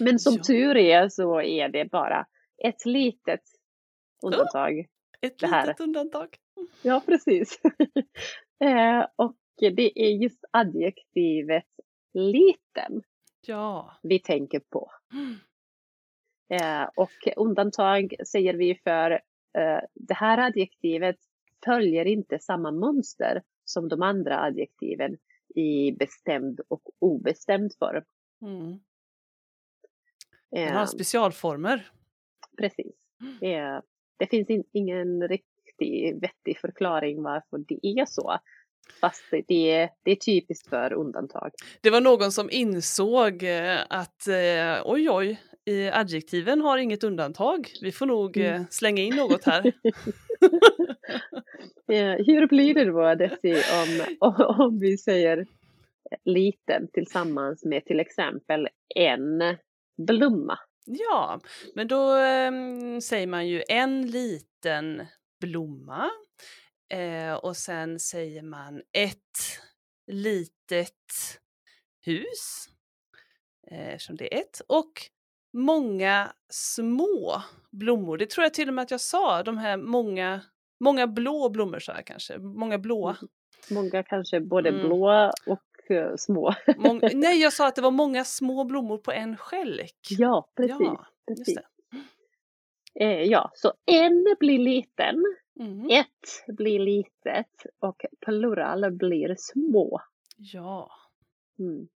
Men 0.00 0.18
som 0.18 0.34
Ja. 0.36 0.42
tur 0.42 0.76
är 0.76 1.08
så 1.08 1.40
är 1.40 1.68
det 1.68 1.90
bara 1.90 2.26
ett 2.64 2.84
litet 2.86 3.40
undantag. 4.26 4.86
Ett 5.20 5.38
Det 5.38 5.46
här. 5.46 5.66
litet 5.66 5.80
undantag. 5.80 6.36
Ja, 6.82 7.02
precis. 7.06 7.60
eh, 8.64 9.06
och 9.16 9.36
det 9.58 9.92
är 10.00 10.10
just 10.22 10.44
adjektivet 10.50 11.66
liten 12.14 13.02
Ja. 13.46 13.92
vi 14.02 14.18
tänker 14.18 14.60
på. 14.60 14.90
Mm. 15.12 15.34
Eh, 16.50 16.88
och 16.96 17.10
undantag 17.36 18.14
säger 18.26 18.54
vi 18.54 18.74
för 18.84 19.20
det 19.94 20.14
här 20.14 20.38
adjektivet 20.38 21.16
följer 21.64 22.04
inte 22.04 22.38
samma 22.38 22.70
mönster 22.70 23.42
som 23.64 23.88
de 23.88 24.02
andra 24.02 24.40
adjektiven 24.40 25.16
i 25.54 25.92
bestämd 25.92 26.60
och 26.68 26.82
obestämd 26.98 27.72
form. 27.78 28.04
Mm. 28.42 28.72
Eh, 30.56 30.66
Den 30.66 30.76
har 30.76 30.86
specialformer. 30.86 31.90
precis. 32.58 32.96
Eh, 33.42 33.80
det 34.16 34.26
finns 34.26 34.50
in, 34.50 34.64
ingen 34.72 35.28
riktig 35.28 36.20
vettig 36.20 36.58
förklaring 36.58 37.22
varför 37.22 37.58
det 37.58 37.80
är 37.82 38.04
så. 38.06 38.38
Fast 39.00 39.22
det 39.48 39.70
är, 39.72 39.90
det 40.02 40.10
är 40.10 40.16
typiskt 40.16 40.68
för 40.68 40.92
undantag. 40.92 41.50
Det 41.80 41.90
var 41.90 42.00
någon 42.00 42.32
som 42.32 42.50
insåg 42.50 43.42
eh, 43.42 43.78
att 43.90 44.28
eh, 44.28 44.82
oj 44.84 45.10
oj, 45.10 45.40
i 45.68 45.90
adjektiven 45.92 46.60
har 46.60 46.78
inget 46.78 47.04
undantag. 47.04 47.70
Vi 47.82 47.92
får 47.92 48.06
nog 48.06 48.36
Mm. 48.36 48.54
eh, 48.60 48.66
slänga 48.70 49.02
in 49.02 49.16
något 49.16 49.44
här. 49.44 49.62
Hur 52.26 52.46
blir 52.46 52.74
det 52.74 52.84
då 52.84 53.14
Desi 53.14 53.54
om, 53.72 54.16
om, 54.20 54.56
om 54.58 54.78
vi 54.80 54.98
säger 54.98 55.46
liten 56.24 56.88
tillsammans 56.92 57.64
med 57.64 57.84
till 57.84 58.00
exempel 58.00 58.68
en 58.94 59.56
blomma. 60.06 60.58
Ja, 60.84 61.40
men 61.74 61.88
då 61.88 62.16
eh, 62.16 62.50
säger 63.02 63.26
man 63.26 63.48
ju 63.48 63.62
en 63.68 64.06
liten 64.06 65.06
blomma 65.40 66.10
eh, 66.94 67.34
och 67.34 67.56
sen 67.56 67.98
säger 67.98 68.42
man 68.42 68.82
ett 68.92 69.60
litet 70.12 70.94
hus 72.00 72.68
eh, 73.70 73.88
eftersom 73.88 74.16
det 74.16 74.34
är 74.34 74.40
ett 74.40 74.60
och 74.68 74.92
många 75.52 76.32
små 76.48 77.42
blommor. 77.70 78.18
Det 78.18 78.30
tror 78.30 78.44
jag 78.44 78.54
till 78.54 78.68
och 78.68 78.74
med 78.74 78.82
att 78.82 78.90
jag 78.90 79.00
sa, 79.00 79.42
de 79.42 79.58
här 79.58 79.76
många, 79.76 80.40
många 80.80 81.06
blå 81.06 81.48
blommor 81.48 81.78
sa 81.78 81.92
jag 81.94 82.06
kanske, 82.06 82.38
många 82.38 82.78
blåa. 82.78 83.10
Mm. 83.20 83.28
Många 83.70 84.02
kanske 84.02 84.40
både 84.40 84.68
Mm. 84.68 84.86
blå 84.86 85.30
och 85.46 85.90
eh, 85.90 86.12
små. 86.16 86.54
Mång, 86.76 87.00
nej, 87.14 87.40
jag 87.42 87.52
sa 87.52 87.68
att 87.68 87.76
det 87.76 87.82
var 87.82 87.90
många 87.90 88.24
små 88.24 88.64
blommor 88.64 88.98
på 88.98 89.12
en 89.12 89.36
skälk. 89.36 89.96
Ja, 90.10 90.48
precis. 90.56 90.76
Ja, 90.80 91.06
precis. 91.28 91.58
Eh, 93.00 93.22
ja, 93.22 93.50
så 93.54 93.72
en 93.86 94.36
blir 94.40 94.58
liten, 94.58 95.24
Mhm. 95.60 95.90
ett 95.90 96.56
blir 96.56 96.78
litet 96.78 97.46
och 97.78 98.02
plural 98.20 98.90
blir 98.90 99.34
små. 99.38 100.00
Ja. 100.36 100.90
Mm. 101.58 101.88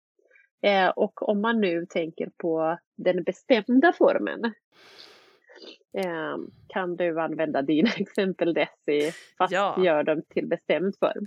Eh, 0.62 0.88
och 0.88 1.28
om 1.28 1.40
man 1.40 1.60
nu 1.60 1.86
tänker 1.86 2.30
på 2.36 2.78
den 2.96 3.22
bestämda 3.22 3.92
formen 3.92 4.44
eh, 5.98 6.36
kan 6.68 6.96
du 6.96 7.20
använda 7.20 7.62
dina 7.62 7.90
exempel 7.96 8.54
Desi 8.54 9.12
fast 9.38 9.52
Ja. 9.52 9.84
gör 9.84 10.02
dem 10.02 10.22
till 10.28 10.46
bestämd 10.46 10.94
form. 10.98 11.26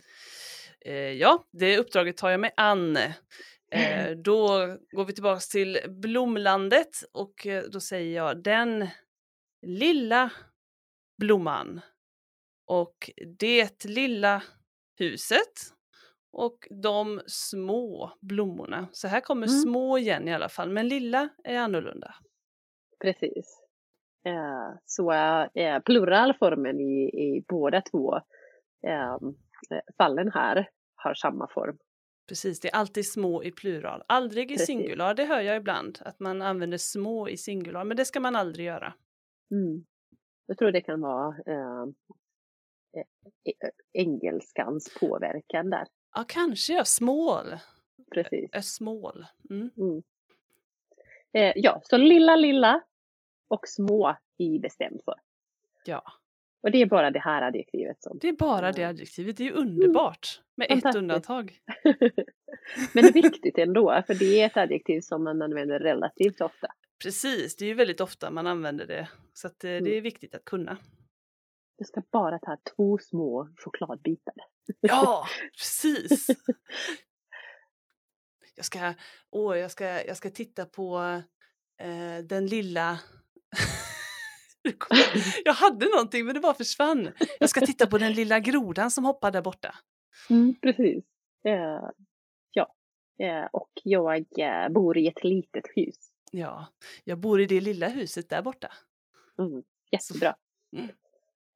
Eh, 0.86 0.93
ja, 1.12 1.43
det 1.52 1.78
uppdraget 1.78 2.17
tar 2.17 2.30
jag 2.30 2.39
mig 2.39 2.52
an. 2.58 2.98
Eh, 3.72 4.12
då 4.24 4.48
går 4.91 5.06
vi 5.06 5.13
tillbaks 5.13 5.50
till 5.50 5.80
Blomlandet 5.88 7.04
och 7.12 7.48
då 7.72 7.80
säger 7.80 8.15
jag 8.15 8.43
den 8.43 8.88
lilla 9.65 10.32
blomman 11.17 11.82
och 12.67 13.12
det 13.39 13.86
lilla 13.86 14.43
huset 14.98 15.74
och 16.34 16.67
de 16.84 17.22
små 17.28 18.12
blommorna. 18.22 18.88
Så 18.91 19.08
här 19.08 19.22
kommer 19.22 19.48
Mm. 19.48 19.60
små 19.60 19.98
igen 19.98 20.28
i 20.28 20.34
alla 20.34 20.50
fall, 20.50 20.69
men 20.69 20.88
lilla 20.88 21.30
är 21.43 21.58
annorlunda. 21.58 22.15
Precis. 23.02 23.60
Eh, 24.26 24.78
så 24.86 25.12
eh, 25.56 25.80
pluralformen 25.86 26.80
i, 26.80 27.04
i 27.04 27.46
båda 27.48 27.82
två 27.82 28.15
eh, 28.88 29.17
fallen 29.98 30.32
här 30.34 30.69
har 30.96 31.13
samma 31.13 31.48
form. 31.54 31.78
Precis, 32.28 32.60
det 32.60 32.67
är 32.67 32.76
alltid 32.76 33.12
små 33.12 33.43
i 33.43 33.52
plural, 33.52 34.04
aldrig 34.08 34.52
i 34.52 34.54
Precis. 34.54 34.67
singular. 34.67 35.13
Det 35.13 35.26
hör 35.26 35.41
jag 35.41 35.58
ibland, 35.58 36.00
att 36.06 36.19
man 36.19 36.41
använder 36.41 36.78
små 36.78 37.30
i 37.30 37.38
singular, 37.38 37.84
men 37.84 37.98
det 37.98 38.06
ska 38.06 38.19
man 38.19 38.36
aldrig 38.36 38.65
göra. 38.65 38.93
Mm. 39.52 39.86
Jag 40.46 40.58
tror 40.58 40.72
det 40.72 40.82
kan 40.82 41.02
vara 41.02 41.36
eh, 41.48 41.84
eh, 42.98 43.69
engelskans 43.93 44.98
påverkan 45.00 45.69
där. 45.69 45.88
Ja, 46.13 46.26
kanske 46.28 46.73
ja, 46.73 46.86
small. 46.86 47.58
Precis. 48.12 48.49
A 48.54 48.62
small. 48.62 49.26
Mm. 49.49 49.71
Mm. 49.78 50.04
Eh, 51.34 51.54
ja, 51.56 51.82
så 51.84 51.97
lilla, 51.97 52.36
lilla 52.36 52.82
och 53.47 53.67
små 53.67 54.15
i 54.38 54.60
bestämd 54.60 55.02
form. 55.06 55.19
Ja, 55.86 56.04
Och 56.62 56.71
det 56.71 56.78
är 56.82 56.86
bara 56.86 57.12
det 57.12 57.19
här 57.19 57.41
adjektivet 57.41 58.04
som... 58.04 58.17
det 58.21 58.28
är 58.28 58.34
bara 58.34 58.71
det 58.71 58.84
adjektivet. 58.84 59.38
Det 59.38 59.43
är 59.43 59.45
ju 59.45 59.54
underbart. 59.54 60.41
Med 60.56 60.71
ett 60.71 60.95
undantag. 60.95 61.60
Men 62.93 63.12
viktigt 63.13 63.58
ändå, 63.58 64.04
för 64.08 64.13
det 64.13 64.41
är 64.41 64.45
ett 64.45 64.58
adjektiv 64.58 65.02
som 65.02 65.23
man 65.23 65.41
använder 65.41 65.80
relativt 65.80 66.41
ofta. 66.41 66.67
Precis, 67.04 67.56
det 67.56 67.65
är 67.65 67.67
ju 67.69 67.73
väldigt 67.73 68.02
ofta 68.02 68.32
man 68.32 68.47
använder 68.47 68.86
det. 68.88 69.10
Så 69.34 69.47
eh, 69.47 69.52
det 69.60 69.78
Mm. 69.78 69.93
är 69.97 70.02
viktigt 70.02 70.36
att 70.36 70.45
kunna. 70.45 70.78
Du 71.78 71.86
ska 71.86 72.02
bara 72.12 72.39
ta 72.39 72.58
två 72.76 72.97
små 72.97 73.49
chokladbitar. 73.58 74.34
Ja, 74.82 75.28
precis! 75.58 76.28
Jag 78.56 78.65
ska, 78.65 78.93
åh, 79.30 79.58
jag 79.58 79.71
ska, 79.71 79.86
jag 79.86 80.17
ska 80.17 80.30
titta 80.30 80.65
på 80.65 81.21
eh, 81.82 82.17
den 82.23 82.47
lilla... 82.47 82.99
jag 85.45 85.54
hade 85.54 85.86
någonting 85.86 86.26
men 86.26 86.36
det 86.36 86.41
bara 86.41 86.54
försvann. 86.54 87.12
Jag 87.39 87.49
ska 87.49 87.62
titta 87.65 87.88
på 87.88 87.97
den 87.97 88.13
lilla 88.13 88.39
grodan 88.39 88.91
som 88.91 89.06
hoppar 89.06 89.32
där 89.32 89.41
borta. 89.41 89.76
Mm, 90.30 90.56
precis. 90.62 91.04
Eh, 91.45 91.89
ja. 92.52 92.73
Eh, 93.19 93.45
och 93.52 93.71
jag 93.84 94.26
eh, 94.38 94.69
bor 94.69 94.97
i 94.97 95.08
ett 95.08 95.23
litet 95.23 95.65
hus. 95.76 95.95
Ja, 96.32 96.67
jag 97.04 97.19
bor 97.19 97.41
i 97.41 97.45
det 97.45 97.62
lilla 97.62 97.88
huset 97.88 98.30
där 98.30 98.41
borta. 98.41 98.71
Mm, 99.39 99.63
jättebra. 99.91 100.36
Mm. 100.76 100.89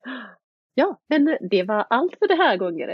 Ja, 0.79 0.99
men 1.07 1.37
det 1.41 1.63
var 1.63 1.85
allt 1.89 2.15
för 2.19 2.27
den 2.27 2.37
här 2.37 2.57
gången, 2.57 2.89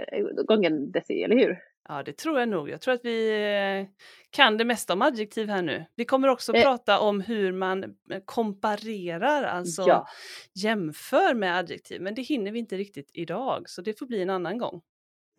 gången 0.45 0.91
Desi, 0.91 1.23
eller 1.23 1.35
hur? 1.35 1.59
Ja, 1.89 2.03
det 2.03 2.17
tror 2.17 2.39
jag 2.39 2.49
nog. 2.49 2.69
Jag 2.69 2.81
tror 2.81 2.93
att 2.93 3.05
vi 3.05 3.29
eh, 3.29 3.87
kan 4.29 4.57
det 4.57 4.65
mesta 4.65 4.93
om 4.93 5.01
adjektiv 5.01 5.49
här 5.49 5.61
nu. 5.61 5.85
Vi 5.95 6.05
kommer 6.05 6.27
också 6.27 6.55
Eh. 6.55 6.63
prata 6.63 6.99
om 6.99 7.21
hur 7.21 7.51
man 7.51 7.83
eh, 7.83 7.89
komparerar, 8.25 9.43
alltså 9.43 9.81
Ja. 9.87 10.07
jämför 10.55 11.33
med 11.33 11.57
adjektiv. 11.57 12.01
Men 12.01 12.15
det 12.15 12.21
hinner 12.21 12.51
vi 12.51 12.59
inte 12.59 12.77
riktigt 12.77 13.09
idag, 13.13 13.69
så 13.69 13.81
det 13.81 13.99
får 13.99 14.05
bli 14.05 14.21
en 14.21 14.29
annan 14.29 14.57
gång. 14.57 14.81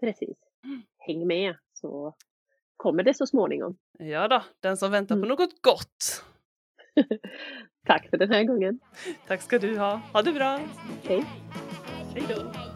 Precis. 0.00 0.36
Mm. 0.64 0.82
Häng 0.98 1.26
med 1.26 1.56
så 1.72 2.14
kommer 2.76 3.02
det 3.02 3.14
så 3.14 3.26
småningom. 3.26 3.76
Ja 3.98 4.28
då, 4.28 4.42
den 4.60 4.76
som 4.76 4.90
väntar 4.90 5.14
på 5.14 5.18
Mm. 5.18 5.28
något 5.28 5.62
gott. 5.62 6.24
Tack 7.86 8.10
för 8.10 8.16
den 8.16 8.30
här 8.32 8.44
gången. 8.44 8.80
Tack 9.26 9.42
ska 9.42 9.58
du 9.58 9.78
ha. 9.78 10.00
Ha 10.12 10.22
det 10.22 10.32
bra. 10.32 10.60
Hej. 11.02 11.24
Hej 12.14 12.24
då. 12.28 12.73